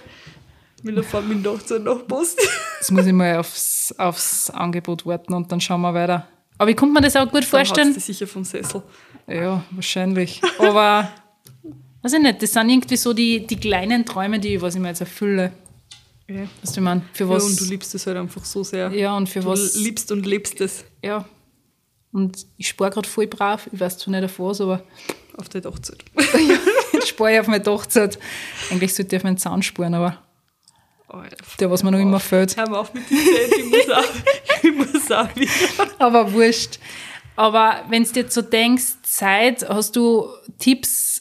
[0.82, 2.48] Miller fährt mit dem Nachtzeit nach Bosnien.
[2.80, 6.26] jetzt muss ich mal aufs, aufs Angebot warten und dann schauen wir weiter.
[6.58, 7.94] Aber ich konnte mir das auch gut vorstellen.
[7.94, 8.82] dich sicher vom Sessel.
[9.28, 10.40] Ja, wahrscheinlich.
[10.58, 11.08] Aber,
[12.02, 14.88] weiß ich nicht, das sind irgendwie so die, die kleinen Träume, die was ich mir
[14.88, 15.52] jetzt erfülle.
[16.28, 16.40] Ja.
[16.62, 17.44] Weißt du, ich meine, für Ja, was.
[17.44, 18.90] und du liebst es halt einfach so sehr.
[18.92, 19.76] ja, und für du was.
[19.76, 21.24] liebst und lebst es Ja.
[22.10, 23.68] Und ich spare gerade voll brav.
[23.72, 24.82] Ich weiß zwar nicht auf was, aber
[25.36, 26.04] auf der Hochzeit.
[27.06, 28.10] spare ich auf meine Tochter.
[28.70, 30.18] Eigentlich sollte ich auf meinen Zahn sparen, aber
[31.08, 32.56] Alter, der, was mir noch immer fehlt.
[32.56, 34.04] Hör mal auf mit den Zähnen, ich muss auch,
[34.62, 35.50] ich muss auch wieder.
[35.98, 36.78] Aber wurscht.
[37.36, 41.20] Aber wenn du jetzt so denkst, Zeit, hast du Tipps,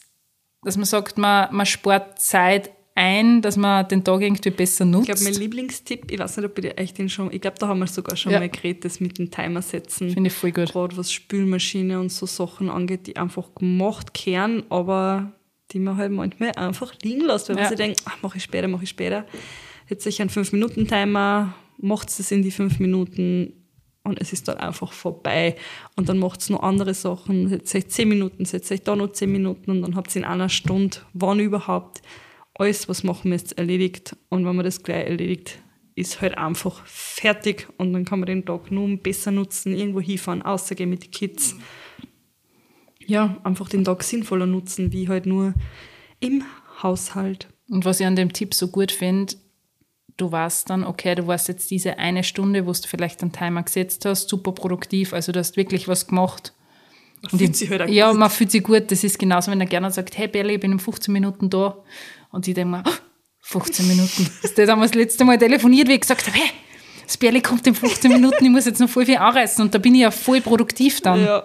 [0.63, 2.71] dass man sagt, man, man spart Zeit
[3.01, 5.09] ein, dass man den Tag irgendwie besser nutzt?
[5.09, 7.57] Ich glaube, mein Lieblingstipp, ich weiß nicht, ob ich dir echt den schon, ich glaube,
[7.59, 8.39] da haben wir sogar schon Ja.
[8.39, 10.11] mal geredet, das mit dem Timer setzen.
[10.11, 10.71] Finde ich voll gut.
[10.71, 15.31] Gerade was Spülmaschine und so Sachen angeht, die einfach gemacht kehren, aber
[15.71, 17.61] die man halt manchmal einfach liegen lässt, weil Ja.
[17.63, 19.25] man sich denkt, ach, mach ich später, mach ich später.
[19.89, 23.53] Jetzt sich einen 5-Minuten-Timer, macht es in die 5 Minuten
[24.03, 25.55] und es ist dann einfach vorbei.
[25.95, 29.11] Und dann macht es noch andere Sachen, setzt euch 10 Minuten, setzt euch da noch
[29.11, 32.01] 10 Minuten und dann habt ihr in einer Stunde, wann überhaupt,
[32.53, 34.15] alles, was machen müsst, erledigt.
[34.29, 35.59] Und wenn man das gleich erledigt,
[35.95, 40.41] ist halt einfach fertig und dann kann man den Tag nur besser nutzen, irgendwo hinfahren,
[40.41, 41.55] ausgehen mit den Kids.
[43.05, 45.53] Ja, einfach den Tag sinnvoller nutzen, wie halt nur
[46.19, 46.43] im
[46.81, 47.47] Haushalt.
[47.69, 49.33] Und was ich an dem Tipp so gut finde,
[50.17, 53.63] du weißt dann, okay, du warst jetzt diese eine Stunde, wo du vielleicht einen Timer
[53.63, 56.53] gesetzt hast, super produktiv, also du hast wirklich was gemacht.
[57.21, 58.19] Man fühlt sich halt auch ja, gut.
[58.19, 58.89] man fühlt sich gut.
[58.91, 61.77] Das ist genauso, wenn der gerne sagt, hey Berli, ich bin in 15 Minuten da.
[62.31, 62.93] Und ich denke mir, "Ah,
[63.41, 64.29] 15 Minuten.
[64.55, 66.49] Das haben wir das letzte Mal telefoniert, wie ich gesagt habe, hey,
[67.05, 69.63] das Berli kommt in 15 Minuten, ich muss jetzt noch voll viel anreißen.
[69.63, 71.23] Und da bin ich ja voll produktiv dann.
[71.23, 71.43] Ja,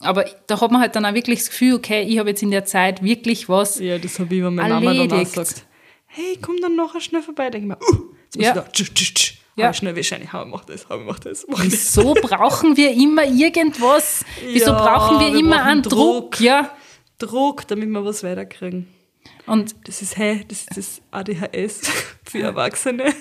[0.00, 2.50] Aber da hat man halt dann auch wirklich das Gefühl, okay, ich habe jetzt in
[2.50, 3.78] der Zeit wirklich was.
[3.78, 5.66] ja, das habe ich, wenn meine Mama dann auch sagt,
[6.06, 7.50] hey, komm dann nachher schnell vorbei.
[7.50, 8.50] Denke ich mir, uh, jetzt muss Ja.
[8.50, 9.66] ich da, tsch, tsch, tsch, Ja.
[9.66, 9.72] ja.
[9.72, 11.72] schnell wahrscheinlich, hau, mach das, hau, mach das, mach das.
[11.72, 14.24] Wieso brauchen wir immer irgendwas?
[14.42, 16.32] Wieso Ja, brauchen wir, wir immer brauchen einen Druck?
[16.32, 16.40] Druck.
[16.40, 16.70] Ja.
[17.18, 18.88] Druck, damit wir was weiterkriegen.
[19.46, 21.82] Und Das ist, hey, das ist das ADHS
[22.24, 23.14] für Erwachsene.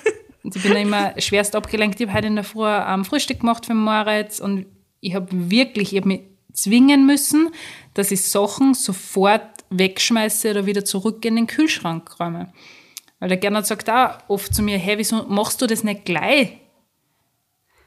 [0.44, 2.00] Und ich bin immer schwerst abgelenkt.
[2.00, 4.66] Ich habe heute in der Früh ähm, Frühstück gemacht für Moritz und
[5.00, 6.22] ich habe wirklich, ich habe mich
[6.54, 7.50] zwingen müssen,
[7.94, 12.54] dass ich Sachen sofort wegschmeiße oder wieder zurück in den Kühlschrank räume.
[13.24, 16.58] Weil der Gernot sagt auch oft zu mir, hey, wieso machst du das nicht gleich?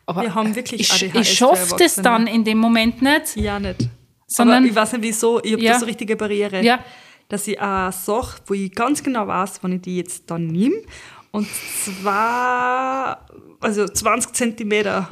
[0.06, 3.36] Aber Wir haben wirklich ich, ADHS ich schaffe das dann in dem Moment nicht.
[3.36, 3.86] Ja, nicht.
[4.26, 5.74] Sondern- Aber ich weiß nicht wieso, ich habe Ja.
[5.74, 6.62] da so richtige Barriere.
[6.64, 6.78] Ja.
[7.28, 10.76] Dass ich eine Sache, wo ich ganz genau weiß, wann ich die jetzt dann nehme.
[11.32, 11.46] Und
[11.84, 13.26] zwar,
[13.60, 15.10] also 20 Zentimeter,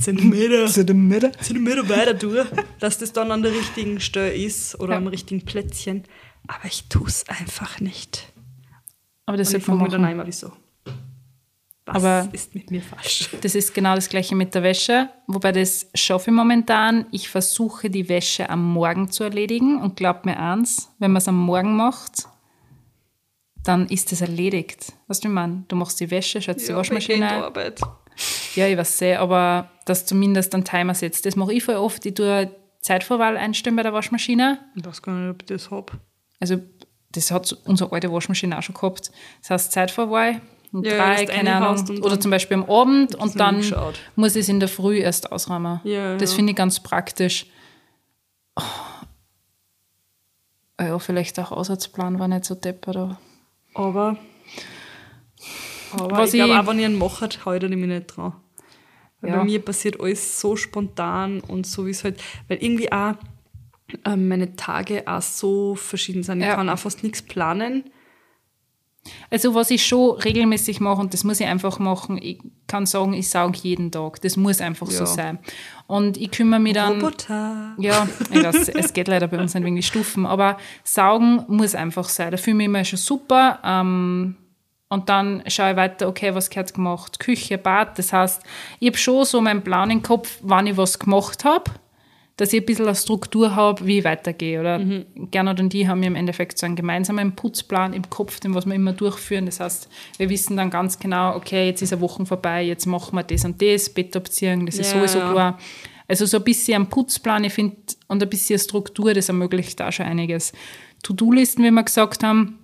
[0.00, 1.32] Zentimeter, Zentimeter.
[1.40, 2.46] Zentimeter weiter durch,
[2.78, 4.98] dass das dann an der richtigen Stelle ist oder Ja.
[4.98, 6.04] am richtigen Plätzchen.
[6.46, 8.32] Aber ich tue es einfach nicht.
[9.26, 10.52] Aber das Und ich frage mich dann einmal, wieso.
[11.86, 13.28] Was Aber- ist mit mir falsch?
[13.42, 17.06] Das ist genau das gleiche mit der Wäsche, wobei das schaffe ich momentan.
[17.10, 21.28] Ich versuche die Wäsche am Morgen zu erledigen und glaub mir eins, wenn man es
[21.28, 22.26] am Morgen macht,
[23.62, 24.92] dann ist es erledigt.
[25.08, 25.64] Weißt du, meine?
[25.68, 27.14] Du machst die Wäsche, schaust die Ja, gehe Waschmaschine.
[27.16, 27.80] in die Arbeit.
[28.54, 31.26] Ja, ich weiß sehr, aber dass zumindest einen Timer setzt.
[31.26, 32.04] Das mache ich voll oft.
[32.06, 34.58] Ich tue Zeitvorwahl einstellen bei der Waschmaschine.
[34.76, 35.92] Ich weiß gar nicht, ob ich das habe.
[36.40, 36.60] Also
[37.14, 39.10] das hat unsere alte Waschmaschine auch schon gehabt.
[39.40, 40.40] Das heißt Zeitvorwahl,
[40.72, 41.78] um Ja, drei, keine Ahnung.
[41.88, 43.94] und Oder zum Beispiel am Abend und dann geschaut.
[44.16, 45.80] muss ich es in der Früh erst ausräumen.
[45.84, 46.36] Ja, das ja.
[46.36, 47.46] finde ich ganz praktisch.
[48.56, 48.62] Oh.
[50.80, 53.18] Ja, vielleicht auch Aussatzplan war nicht so deppert, aber
[53.74, 54.16] Aber,
[55.92, 58.34] aber Was ich glaube, auch wenn ich einen mache, halte ich mich nicht dran.
[59.20, 63.14] Weil bei mir passiert alles so spontan und so wie es halt, weil irgendwie auch
[64.16, 66.40] meine Tage auch so verschieden sind.
[66.40, 66.54] Ich Ja.
[66.56, 67.84] kann auch fast nichts planen.
[69.30, 73.12] Also was ich schon regelmäßig mache, und das muss ich einfach machen, ich kann sagen,
[73.12, 74.22] ich sauge jeden Tag.
[74.22, 75.06] Das muss einfach so Ja.
[75.06, 75.38] sein.
[75.86, 77.00] Und ich kümmere mich dann...
[77.02, 77.74] Roboter.
[77.76, 82.08] Ja, weiß, es geht leider bei uns nicht wegen die Stufen, aber saugen muss einfach
[82.08, 82.30] sein.
[82.30, 83.58] Da fühle ich mich immer schon super.
[83.62, 84.36] Ähm,
[84.88, 87.18] und dann schaue ich weiter, okay, was gehört gemacht?
[87.18, 87.98] Küche, Bad.
[87.98, 88.42] Das heißt,
[88.80, 91.70] ich habe schon so meinen Plan im Kopf, wann ich was gemacht habe,
[92.36, 94.58] dass ich ein bisschen eine Struktur habe, wie ich weitergehe.
[94.60, 94.80] Oder
[95.30, 98.66] Gernot und die haben ja im Endeffekt so einen gemeinsamen Putzplan im Kopf, den was
[98.66, 99.46] wir immer durchführen.
[99.46, 103.16] Das heißt, wir wissen dann ganz genau, okay, jetzt ist eine Woche vorbei, jetzt machen
[103.16, 105.30] wir das und das, Bett abziehen, das ist Ja, sowieso ja.
[105.30, 105.58] klar.
[106.08, 107.76] Also so ein bisschen ein Putzplan, ich finde,
[108.08, 110.52] und ein bisschen Struktur, das ermöglicht da schon einiges.
[111.02, 112.58] To-Do-Listen, wie wir gesagt haben,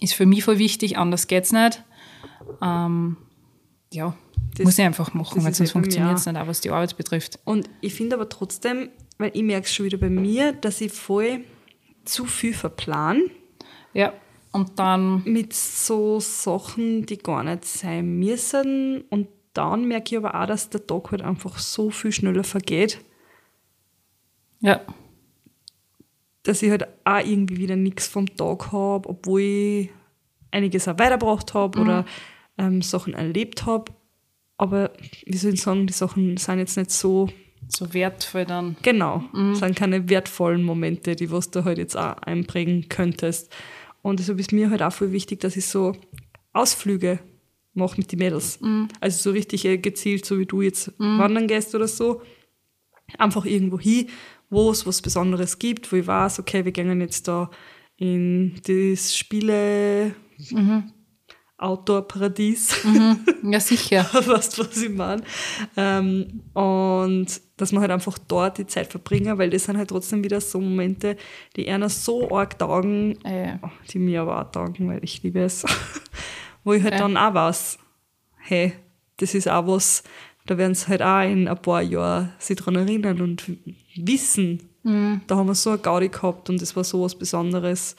[0.00, 1.82] ist für mich voll wichtig, anders geht's nicht.
[2.60, 3.16] Ähm,
[3.92, 4.14] ja,
[4.56, 7.38] Das- muss ich einfach machen, weil sonst funktioniert es nicht, auch was die Arbeit betrifft.
[7.44, 8.88] Und ich finde aber trotzdem,
[9.18, 11.40] weil ich merke es schon wieder bei mir, dass ich voll
[12.04, 13.22] zu viel verplan
[13.92, 14.12] Ja,
[14.52, 19.02] und dann, mit so Sachen, die gar nicht sein müssen.
[19.10, 23.00] Und dann merke ich aber auch, dass der Tag halt einfach so viel schneller vergeht.
[24.60, 24.80] ja,
[26.42, 29.90] dass ich halt auch irgendwie wieder nichts vom Tag habe, obwohl ich
[30.52, 32.04] einiges auch weitergebracht habe oder
[32.56, 33.92] ähm, Sachen erlebt habe.
[34.58, 34.92] Aber
[35.24, 37.28] wie soll ich sagen, die Sachen sind jetzt nicht so
[37.68, 38.76] So wertvoll dann.
[38.82, 43.54] Genau, das sind keine wertvollen Momente, die was du halt jetzt auch einprägen könntest.
[44.02, 45.96] Und deshalb ist mir halt auch voll wichtig, dass ich so
[46.52, 47.18] Ausflüge
[47.74, 48.60] mache mit den Mädels.
[49.00, 52.22] Also so richtig äh, gezielt, so wie du jetzt wandern gehst oder so.
[53.18, 54.08] Einfach irgendwo hin,
[54.48, 57.50] wo es was Besonderes gibt, wo ich weiß, okay, wir gehen jetzt da
[57.96, 60.14] in das Spiele
[61.58, 62.84] Outdoor-Paradies.
[63.42, 64.04] Ja, sicher.
[64.12, 65.22] weißt du, was ich meine?
[65.76, 70.22] Ähm, und dass man halt einfach dort die Zeit verbringen, weil das sind halt trotzdem
[70.22, 71.16] wieder so Momente,
[71.56, 73.56] die einer so arg taugen, Äh,
[73.90, 75.64] die mir aber auch taugen, weil ich liebe es,
[76.64, 77.00] wo ich halt Ja.
[77.00, 77.78] dann auch weiß,
[78.38, 78.74] hey,
[79.16, 80.02] das ist auch was,
[80.46, 83.44] da werden sie halt auch in ein paar Jahren sich dran erinnern und
[83.96, 85.22] wissen, Mhm.
[85.26, 87.96] da haben wir so eine Gaudi gehabt und das war so was Besonderes.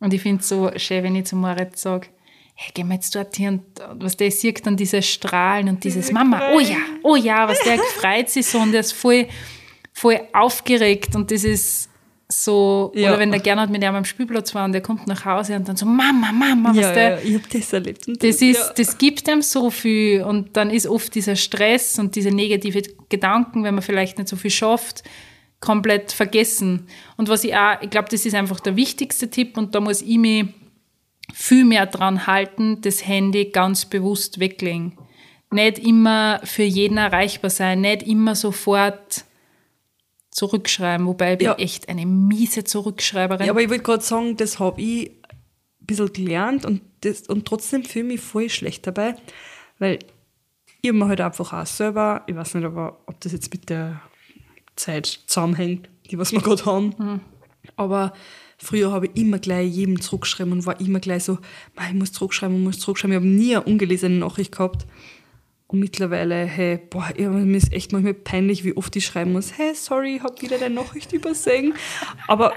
[0.00, 2.06] Und ich finde es so schön, wenn ich zu Moritz sage,
[2.54, 5.84] hey, gehen wir jetzt dort hier und und was der sieht dann diese Strahlen und
[5.84, 9.26] dieses Mama, oh ja, oh ja, was der freut sich so und der ist voll,
[9.92, 11.90] voll aufgeregt und das ist
[12.28, 13.10] so, Ja.
[13.10, 15.68] oder wenn der gerne mit ihm am Spielplatz war und der kommt nach Hause und
[15.68, 18.08] dann so, Mama, Mama, was Ja, der, ja, ich habe das erlebt.
[18.08, 18.72] Und das ist, ja.
[18.76, 23.62] das gibt ihm so viel und dann ist oft dieser Stress und diese negative Gedanken,
[23.62, 25.02] wenn man vielleicht nicht so viel schafft,
[25.60, 26.86] komplett vergessen.
[27.16, 30.00] Und was ich auch, ich glaube, das ist einfach der wichtigste Tipp und da muss
[30.00, 30.46] ich mich
[31.34, 34.96] viel mehr dran halten, das Handy ganz bewusst weglegen.
[35.50, 39.24] Nicht immer für jeden erreichbar sein, nicht immer sofort
[40.30, 41.54] zurückschreiben, wobei ich bin Ja.
[41.56, 43.46] echt eine miese Zurückschreiberin.
[43.46, 47.46] Ja, aber ich wollte gerade sagen, das habe ich ein bisschen gelernt und, das, und
[47.46, 49.16] trotzdem fühle ich mich voll schlecht dabei,
[49.78, 49.98] weil
[50.82, 54.00] ich mir halt einfach auch selber, ich weiß nicht, aber ob das jetzt mit der
[54.76, 57.20] Zeit zusammenhängt, die was wir gerade haben,
[57.76, 58.12] aber
[58.58, 61.38] früher habe ich immer gleich jedem zurückgeschrieben und war immer gleich so,
[61.76, 63.12] "Mei, ich muss zurückschreiben, ich muss zurückschreiben.
[63.12, 64.86] Ich habe nie eine ungelesene Nachricht gehabt.
[65.66, 69.74] Und mittlerweile, hey, boah, mir ist echt manchmal peinlich, wie oft ich schreiben muss, hey,
[69.74, 71.74] sorry, ich habe wieder deine Nachricht übersehen.
[72.28, 72.52] Aber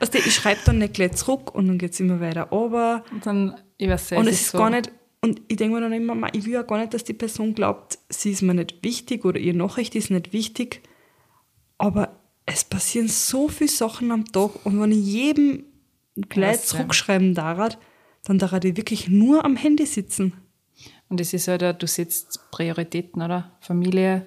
[0.00, 3.04] weißt du, ich schreibe dann nicht gleich zurück und dann geht es immer weiter runter.
[3.12, 6.14] und dann, ich weiß Und es ist gar nicht, und ich denke mir dann immer,
[6.14, 9.24] "Ma, ich will ja gar nicht, dass die Person glaubt, sie ist mir nicht wichtig
[9.24, 10.82] oder ihre Nachricht ist nicht wichtig.
[11.78, 15.64] Aber es passieren so viele Sachen am Tag und wenn ich jedem
[16.28, 17.78] gleich zurückschreiben darf,
[18.24, 20.32] dann darf ich wirklich nur am Handy sitzen.
[21.08, 23.52] Und es ist halt, du setzt Prioritäten, oder?
[23.60, 24.26] Familie,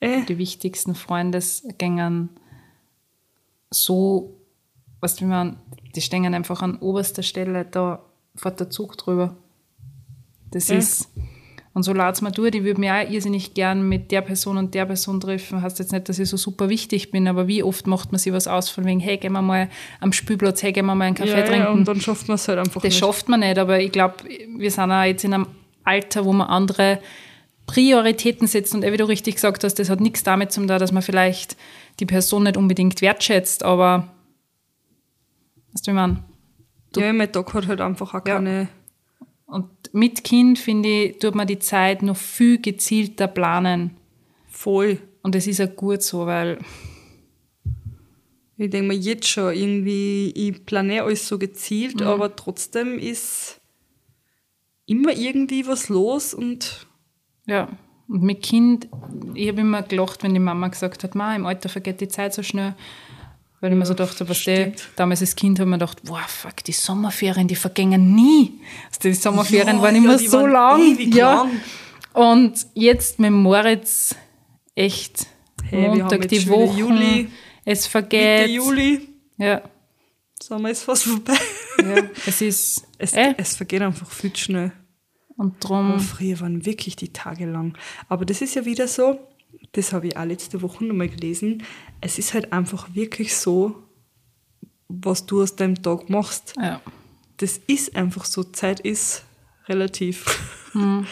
[0.00, 2.28] Äh, die wichtigsten Freundesgängern
[3.70, 4.36] so,
[5.00, 5.58] was wie man,
[5.94, 9.36] die stehen einfach an oberster Stelle, da fährt der Zug drüber.
[10.50, 10.78] Das Ja.
[10.78, 11.08] ist,
[11.76, 14.72] und so laut's mir durch, ich würde mich auch irrsinnig gern mit der Person und
[14.72, 15.60] der Person treffen.
[15.60, 18.32] Heißt jetzt nicht, dass ich so super wichtig bin, aber wie oft macht man sich
[18.32, 19.68] was aus von wegen, hey, gehen wir mal
[20.00, 21.64] am Spielplatz, hey, gehen wir mal einen Kaffee ja, trinken.
[21.64, 22.98] ja, und dann schafft man es halt einfach Das nicht.
[22.98, 24.14] schafft man nicht, aber ich glaube,
[24.56, 25.48] wir sind auch jetzt in einem
[25.84, 26.98] Alter, wo man andere
[27.66, 28.74] Prioritäten setzt.
[28.74, 31.58] Und wie du richtig gesagt hast, das hat nichts damit zu tun, dass man vielleicht
[32.00, 34.08] die Person nicht unbedingt wertschätzt, aber
[35.74, 36.24] weißt du, wie man.
[36.96, 38.36] ja, mein Tag hat halt einfach auch Ja.
[38.36, 38.68] keine...
[39.44, 43.96] Und mit Kind, finde ich, tut man die Zeit noch viel gezielter planen.
[44.48, 44.98] Voll.
[45.22, 46.58] Und das ist ja gut so, weil
[48.58, 52.06] Ich denke mir jetzt schon irgendwie, ich planiere alles so gezielt, Mhm.
[52.06, 53.60] aber trotzdem ist
[54.86, 56.86] immer irgendwie was los und
[57.46, 57.68] Ja,
[58.08, 58.88] und mit Kind,
[59.34, 62.32] ich habe immer gelacht, wenn die Mama gesagt hat, Ma, im Alter vergeht die Zeit
[62.32, 62.74] so schnell.
[63.60, 66.20] Weil ich mir so dachte, was der, damals als Kind habe ich mir gedacht, wow,
[66.26, 68.60] fuck, die Sommerferien, die vergängen nie.
[68.88, 70.98] Also die Sommerferien Ja, waren ja, immer die so waren lang.
[71.12, 71.34] ja.
[71.44, 71.50] lang.
[72.12, 74.14] Und jetzt mit Moritz
[74.74, 75.26] echt
[75.68, 76.78] Hey, Montag die Woche.
[76.78, 77.28] Juli.
[77.64, 78.50] Es Mitte vergeht.
[78.50, 79.62] Juli, Ja,
[80.40, 81.34] Sommer ist fast vorbei.
[81.82, 82.02] ja.
[82.26, 82.82] es ist.
[82.98, 84.72] Es, äh, es vergeht einfach viel schnell.
[85.36, 85.98] und drum.
[86.00, 87.76] früher waren wirklich die Tage lang.
[88.08, 89.18] Aber das ist ja wieder so,
[89.76, 91.62] das habe ich auch letzte Woche nochmal gelesen,
[92.00, 93.74] es ist halt einfach wirklich so,
[94.88, 96.54] was du aus deinem Tag machst.
[96.60, 96.80] Ja.
[97.36, 99.24] Das ist einfach so, Zeit ist
[99.68, 100.24] relativ.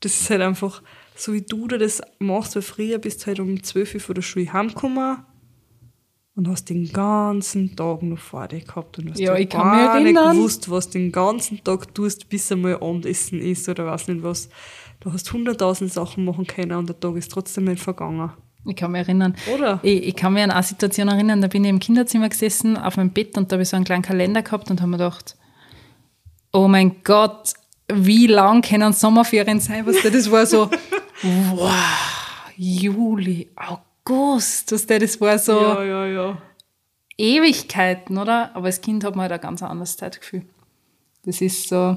[0.00, 0.82] Das ist halt einfach,
[1.14, 4.22] so wie du das machst, weil früher bist du halt um 12 Uhr von der
[4.22, 5.18] Schule heimgekommen
[6.36, 9.70] und hast den ganzen Tag noch vor dir gehabt und hast Ja, halt ich kann
[9.76, 10.28] mich gar erinnern.
[10.30, 14.22] nicht gewusst, was du den ganzen Tag tust, bis einmal Abendessen ist oder weiß nicht
[14.22, 14.48] was.
[15.00, 18.30] Du hast hunderttausend Sachen machen können und der Tag ist trotzdem nicht vergangen.
[18.66, 19.34] Ich kann mich erinnern.
[19.54, 19.80] Oder?
[19.82, 22.98] Ich, ich kann mich an eine Situation erinnern, da bin ich im Kinderzimmer gesessen, auf
[22.98, 25.36] meinem Bett und da habe ich so einen kleinen Kalender gehabt und habe mir gedacht,
[26.52, 27.54] oh mein Gott,
[27.88, 29.86] wie lang können Sommerferien sein?
[29.86, 30.70] Was das war so,
[31.22, 31.72] wow,
[32.56, 36.38] Juli, August, was das war so Ja, ja, ja.
[37.16, 38.54] Ewigkeiten, oder?
[38.54, 40.44] Aber als Kind hat man halt ein ganz anderes Zeitgefühl.
[41.24, 41.96] Das ist so,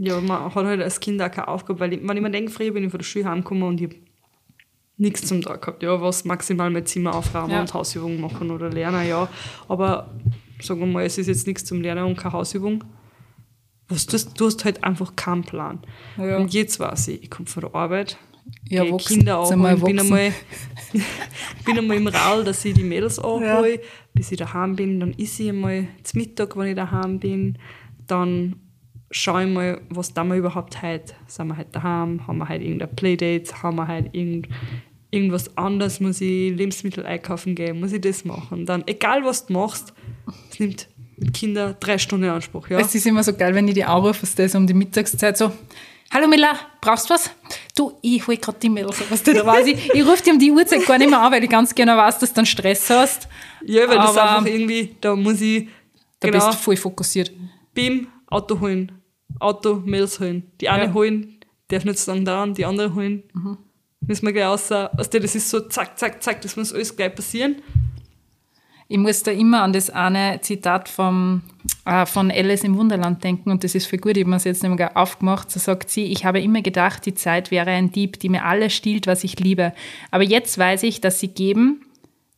[0.00, 2.52] Ja, man hat halt als Kind auch keine Aufgabe, weil ich, wenn ich mir denke,
[2.52, 3.96] früher bin ich von der Schule heimgekommen und ich hab
[4.96, 5.82] nichts zum Tag gehabt.
[5.82, 7.60] Ja, was maximal mein Zimmer aufräumen Ja.
[7.60, 9.28] und Hausübungen machen oder lernen, ja.
[9.68, 10.14] Aber
[10.60, 12.84] sagen wir mal, es ist jetzt nichts zum Lernen und keine Hausübung.
[13.88, 15.80] Was, du, hast- du hast halt einfach keinen Plan.
[16.16, 16.36] Ja.
[16.36, 18.18] Und jetzt weiß ich, ich komme von der Arbeit,
[18.68, 20.32] Ja, wachsen, Kinder abholen, bin einmal,
[21.64, 23.80] bin einmal im Raul, dass ich die Mädels abhole,
[24.14, 25.00] bis ich daheim bin.
[25.00, 27.58] Dann esse ich einmal zum Mittag, wenn ich daheim bin.
[28.06, 28.56] Dann
[29.10, 31.14] schaue ich mal, was da wir überhaupt heute.
[31.26, 32.26] Sind wir heute daheim?
[32.26, 33.62] Haben wir heute irgendein Playdate?
[33.62, 34.48] Haben wir heute irgend,
[35.10, 36.00] irgendwas anderes?
[36.00, 37.80] Muss ich Lebensmittel einkaufen gehen?
[37.80, 38.66] Muss ich das machen?
[38.66, 39.92] Dann, egal was du machst,
[40.50, 42.68] es nimmt mit Kindern drei Stunden in Anspruch.
[42.68, 42.78] Ja?
[42.78, 45.52] Es ist immer so geil, wenn ich die anrufe, das um die Mittagszeit so.
[46.10, 47.30] Hallo Miller, brauchst du was?
[47.76, 49.92] Du, ich hol grad die Mädels, was du da weiß ich.
[49.92, 52.18] Ich rufe dir um die Uhrzeit gar nicht mehr an, weil ich ganz genau weiß,
[52.18, 53.28] dass du dann Stress hast.
[53.64, 55.68] Ja, weil das Aber- einfach irgendwie, da muss ich
[56.20, 57.30] Da genau, bist du voll fokussiert.
[57.74, 58.92] Bim, Auto holen,
[59.40, 60.44] Auto, Mails holen.
[60.60, 60.92] Die eine Ja.
[60.94, 63.22] holen, darf nicht so lange dauern, die andere holen.
[64.00, 64.68] Müssen wir gleich raus.
[64.68, 67.56] Du, das ist so zack, zack, zack, das muss alles gleich passieren.
[68.90, 71.42] Ich muss da immer an das eine Zitat vom,
[71.84, 74.44] äh, von Alice im Wunderland denken und das ist für gut, ich habe mir es
[74.44, 75.50] jetzt nämlich aufgemacht.
[75.50, 78.72] So sagt sie, ich habe immer gedacht, die Zeit wäre ein Dieb, die mir alles
[78.72, 79.74] stiehlt, was ich liebe.
[80.10, 81.84] Aber jetzt weiß ich, dass sie geben,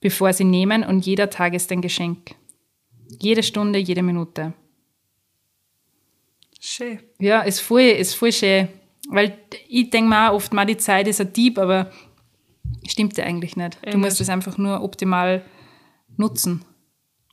[0.00, 2.34] bevor sie nehmen und jeder Tag ist ein Geschenk.
[3.20, 4.52] Jede Stunde, jede Minute.
[6.60, 7.00] Schön.
[7.18, 8.68] Ja, ist voll, ist voll schön.
[9.08, 9.36] Weil
[9.68, 11.90] ich denke mir auch oft mal, die Zeit ist ein Dieb, aber
[12.86, 13.78] stimmt ja eigentlich nicht.
[13.82, 15.42] Du Eh musst es einfach nur optimal
[16.16, 16.64] nutzen.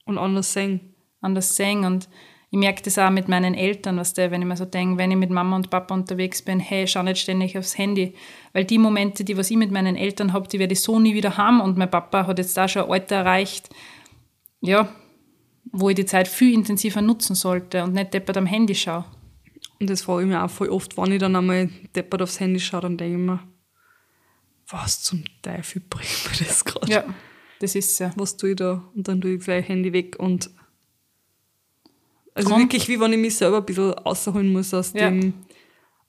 [0.06, 0.96] Und anders sehen.
[1.20, 1.84] anders sehen.
[1.84, 2.08] Und
[2.50, 5.12] ich merke das auch mit meinen Eltern, was der, wenn ich mir so denke, wenn
[5.12, 8.16] ich mit Mama und Papa unterwegs bin, hey, schau nicht ständig aufs Handy.
[8.54, 11.14] Weil die Momente, die was ich mit meinen Eltern habe, die werde ich so nie
[11.14, 11.60] wieder haben.
[11.60, 13.70] Und mein Papa hat jetzt da schon ein Alter erreicht,
[14.62, 14.88] ja,
[15.74, 19.04] wo ich die Zeit viel intensiver nutzen sollte und nicht deppert am Handy schaue.
[19.80, 22.60] Und das frage ich mir auch voll oft, wenn ich dann einmal deppert aufs Handy
[22.60, 23.40] schaue, dann denke ich mir,
[24.70, 26.92] was zum Teufel bringt mir das gerade?
[26.92, 27.04] Ja,
[27.60, 28.12] das ist ja.
[28.16, 28.84] Was tue ich da?
[28.96, 30.50] Und dann tue ich gleich Handy weg und
[32.34, 35.10] also Drum- wirklich, wie wenn ich mich selber ein bisschen rausholen muss aus Ja.
[35.10, 35.34] dem,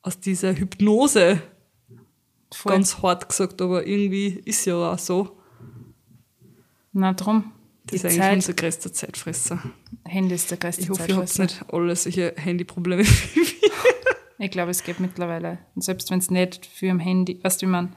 [0.02, 1.40] aus dieser Hypnose.
[2.52, 2.72] Voll.
[2.72, 5.38] Ganz hart gesagt, aber irgendwie ist ja auch so.
[6.92, 7.52] Na drum,
[7.91, 9.62] die Das ist eigentlich Zeit, unser größter Zeitfresser.
[10.05, 11.64] Handy ist der größte Ich hoffe, ihr habt Zeitfresser.
[11.64, 13.05] nicht alle solche Handyprobleme.
[14.39, 15.59] Ich glaube, es geht mittlerweile.
[15.74, 17.97] Und selbst wenn es nicht für am Handy, weißt du, wie man,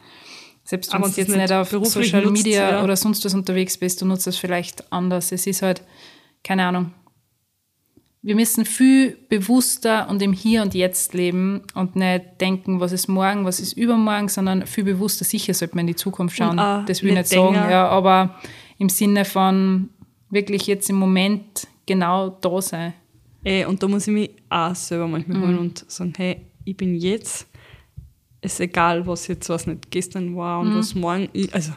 [0.63, 2.83] selbst wenn du jetzt nicht auf Social nutzt, Media ja.
[2.83, 5.31] oder sonst was unterwegs bist, du nutzt es vielleicht anders.
[5.31, 5.83] Es ist halt,
[6.43, 6.91] keine Ahnung.
[8.23, 13.07] Wir müssen viel bewusster und im Hier und Jetzt leben und nicht denken, was ist
[13.07, 15.25] morgen, was ist übermorgen, sondern viel bewusster.
[15.25, 16.59] Sicher sollte man in die Zukunft schauen.
[16.59, 18.39] auch Das will ich nicht sagen, ja, aber
[18.81, 19.89] im Sinne von
[20.31, 22.93] wirklich jetzt im Moment genau da sein.
[23.43, 25.41] Ey, und da muss ich mich auch selber manchmal Mhm.
[25.43, 27.47] holen und sagen, hey, ich bin jetzt,
[28.41, 30.71] ist egal, was jetzt, was nicht gestern war Mhm.
[30.71, 31.73] und was morgen ist, also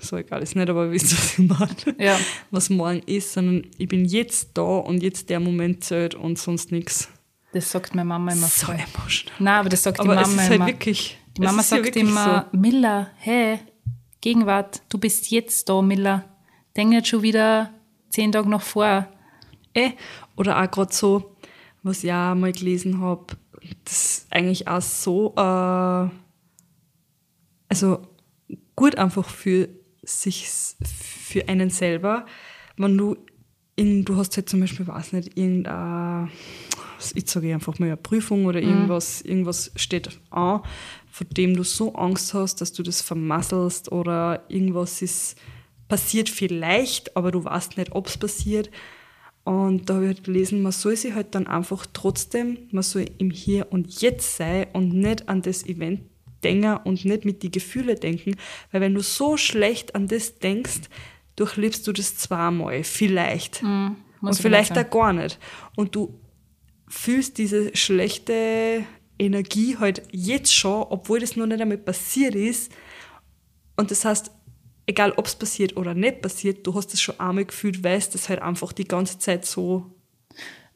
[0.00, 1.96] so egal ist nicht, aber ihr wisst, was ich meine.
[1.98, 2.16] Ja.
[2.50, 6.72] Was morgen ist, sondern ich bin jetzt da und jetzt der Moment zählt und sonst
[6.72, 7.08] nichts.
[7.52, 8.76] Das sagt meine Mama immer So voll.
[8.76, 9.34] emotional.
[9.38, 10.66] Nein, aber das sagt Aber die es Mama ist halt immer.
[10.66, 11.18] wirklich.
[11.36, 13.58] Die es Mama ja sagt wirklich immer, Miller, hey,
[14.20, 16.24] Gegenwart, du bist jetzt da, Miller.
[16.78, 17.74] Denk nicht schon wieder
[18.08, 19.08] zehn Tage noch vor.
[19.74, 19.90] Eh,
[20.36, 21.34] oder auch gerade so,
[21.82, 23.26] was ich auch mal gelesen habe,
[23.84, 26.08] das ist eigentlich auch so, äh,
[27.68, 28.06] also
[28.76, 29.68] gut einfach für
[30.04, 30.48] sich,
[30.84, 32.26] für einen selber,
[32.76, 33.16] wenn du
[33.74, 36.30] in, du hast halt zum Beispiel, weiß nicht, irgendeine,
[37.14, 40.62] ich sage einfach mal eine Prüfung oder irgendwas, irgendwas steht an,
[41.10, 45.36] von dem du so Angst hast, dass du das vermasselst oder irgendwas ist
[45.88, 48.70] passiert vielleicht, aber du weißt nicht, ob es passiert.
[49.44, 53.06] Und da habe ich halt gelesen, man soll sich halt dann einfach trotzdem, man soll
[53.18, 56.02] im Hier und Jetzt sein und nicht an das Event
[56.44, 58.36] denken und nicht mit die Gefühle denken,
[58.70, 60.82] weil wenn du so schlecht an das denkst,
[61.36, 63.62] durchlebst du das zweimal, vielleicht.
[64.20, 65.38] muss und ich vielleicht auch gar nicht.
[65.76, 66.18] Und du
[66.88, 68.84] fühlst diese schlechte
[69.18, 72.72] Energie halt jetzt schon, obwohl das noch nicht einmal passiert ist.
[73.76, 74.30] Und das heißt,
[74.88, 78.28] egal ob es passiert oder nicht passiert, du hast es schon einmal gefühlt, weißt das
[78.28, 79.86] halt einfach die ganze Zeit so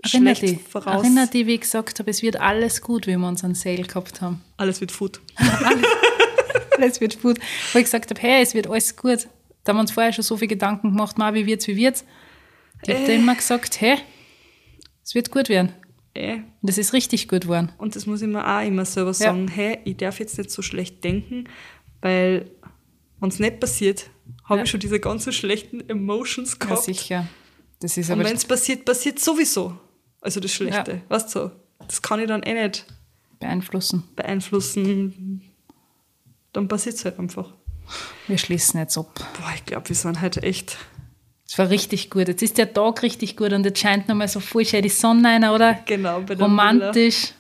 [0.05, 1.03] Erinner schlecht dich, voraus.
[1.03, 4.21] erinner dich, wie ich gesagt habe, es wird alles gut, wie wir unseren Sale gehabt
[4.21, 4.43] haben.
[4.57, 5.21] Alles wird Food.
[6.77, 7.39] Alles wird gut.
[7.73, 9.29] Wo ich gesagt habe, hey, es wird alles gut.
[9.63, 12.05] Da haben wir uns vorher schon so viel Gedanken gemacht, mal, wie wird's, wie wird's.
[12.83, 13.99] Ich habe da immer gesagt, hey,
[15.05, 15.73] es wird gut werden.
[16.15, 16.37] Eh.
[16.37, 17.71] Und das ist richtig gut geworden.
[17.79, 20.63] Und das muss ich mir auch immer selber sagen, hey, ich darf jetzt nicht so
[20.63, 21.49] schlecht denken,
[22.01, 22.51] weil
[23.23, 24.11] wenn es nicht passiert,
[24.45, 24.65] habe Ja.
[24.65, 26.85] ich schon diese ganzen schlechten Emotions Ja, gehabt.
[26.85, 27.27] sicher.
[27.81, 29.79] Das ist Und aber wenn es passiert, passiert sowieso.
[30.21, 30.93] Also das Schlechte.
[30.93, 31.01] Ja.
[31.09, 31.51] Weißt du, so.
[31.89, 32.87] das kann ich dann eh nicht
[33.41, 34.05] beeinflussen.
[34.15, 35.43] beeinflussen.
[36.53, 37.53] Dann passiert es halt einfach.
[38.29, 39.13] Wir schließen jetzt ab.
[39.39, 40.77] Boah, ich glaube, wir sind heute echt.
[41.49, 42.29] Es war richtig gut.
[42.29, 45.29] Jetzt ist der Tag richtig gut und jetzt scheint nochmal so voll schön die Sonne
[45.29, 45.75] rein, oder?
[45.87, 47.33] Genau, bei der Romantisch.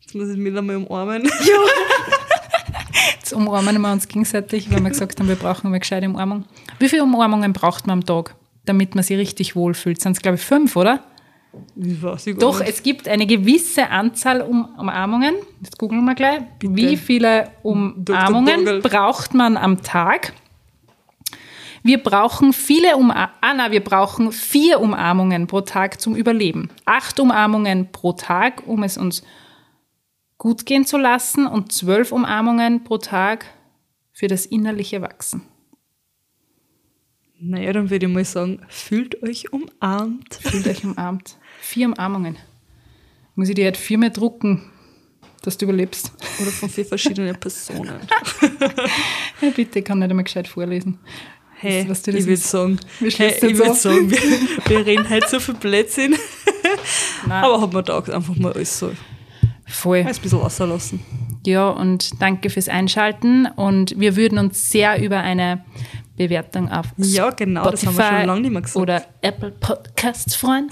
[0.00, 1.30] Jetzt muss ich Miller mal umarmen.
[3.12, 6.44] Jetzt umarmen wir uns gegenseitig, weil wir gesagt haben, wir brauchen eine gescheite Umarmung.
[6.78, 8.34] Wie viele Umarmungen braucht man am Tag,
[8.64, 10.00] damit man sich richtig wohlfühlt?
[10.00, 11.00] Sind es, glaube ich, fünf, oder?
[11.76, 12.68] Ich weiß ich Doch, nicht.
[12.68, 15.34] es gibt eine gewisse Anzahl um Umarmungen.
[15.62, 16.42] Jetzt googeln wir gleich.
[16.60, 20.32] Wie viele Umarmungen braucht man am Tag?
[21.82, 23.36] Wir brauchen viele Umarmungen.
[23.40, 26.70] Ah, nein, wir brauchen vier Umarmungen pro Tag zum Überleben.
[26.86, 29.22] Acht Umarmungen pro Tag, um es uns
[30.38, 33.46] gut gehen zu lassen und zwölf Umarmungen pro Tag
[34.12, 35.42] für das innerliche Wachsen.
[37.40, 40.34] Naja, dann würde ich mal sagen, fühlt euch umarmt.
[40.34, 41.36] Fühlt euch umarmt.
[41.60, 42.38] Vier Umarmungen.
[43.34, 44.70] Muss ich dir jetzt viermal drucken,
[45.42, 46.12] dass du überlebst?
[46.40, 48.00] Oder von vier verschiedenen Personen.
[49.40, 50.98] Ja, bitte, ich kann nicht einmal gescheit vorlesen.
[51.56, 54.18] Hey, Was das ich würde sagen, Wir hey, ich würd sagen wir,
[54.66, 56.16] wir reden halt so viel Blödsinn.
[57.26, 57.44] Nein.
[57.44, 58.92] Aber hat man da einfach mal alles so
[59.66, 59.98] Voll.
[59.98, 61.00] ein bisschen auslassen.
[61.46, 63.46] Ja, und danke fürs Einschalten.
[63.46, 65.64] Und wir würden uns sehr über eine
[66.16, 68.76] Bewertung auf Ja, genau, das haben wir Spotify schon lange nicht mehr gesagt.
[68.82, 70.70] oder Apple Podcasts freuen.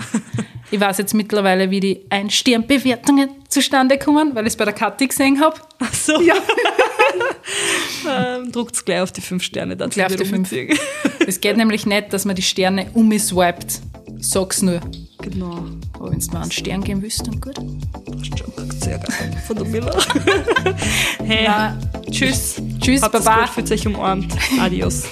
[0.71, 5.09] ich weiß jetzt mittlerweile, wie die Ein-Stern-Bewertungen zustande kommen, weil ich es bei der Kathi
[5.09, 5.57] gesehen habe.
[5.81, 6.21] Ach so.
[6.21, 6.35] Ja.
[8.39, 9.77] ähm, Druckt gleich auf die fünf Sterne.
[9.77, 10.49] Dann Gleich auf die fünf.
[10.49, 10.79] fünf.
[11.27, 13.81] Es geht nämlich nicht, dass man die Sterne umswiped.
[14.19, 14.81] Sag's nur.
[15.23, 15.65] Genau.
[15.95, 17.55] Aber wenn du mir einen Stern geben willst, dann gut.
[17.55, 18.71] Passt schon.
[18.81, 19.43] Sehr geil.
[19.47, 19.97] Von der Miller.
[21.25, 21.79] hey, Ja,
[22.11, 22.61] tschüss.
[22.81, 23.47] Tschüss, habt es Baba.
[23.47, 24.35] fühlt euch umarmt.
[24.61, 25.05] Adios.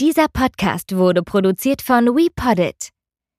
[0.00, 2.90] Dieser Podcast wurde produziert von WePoddit.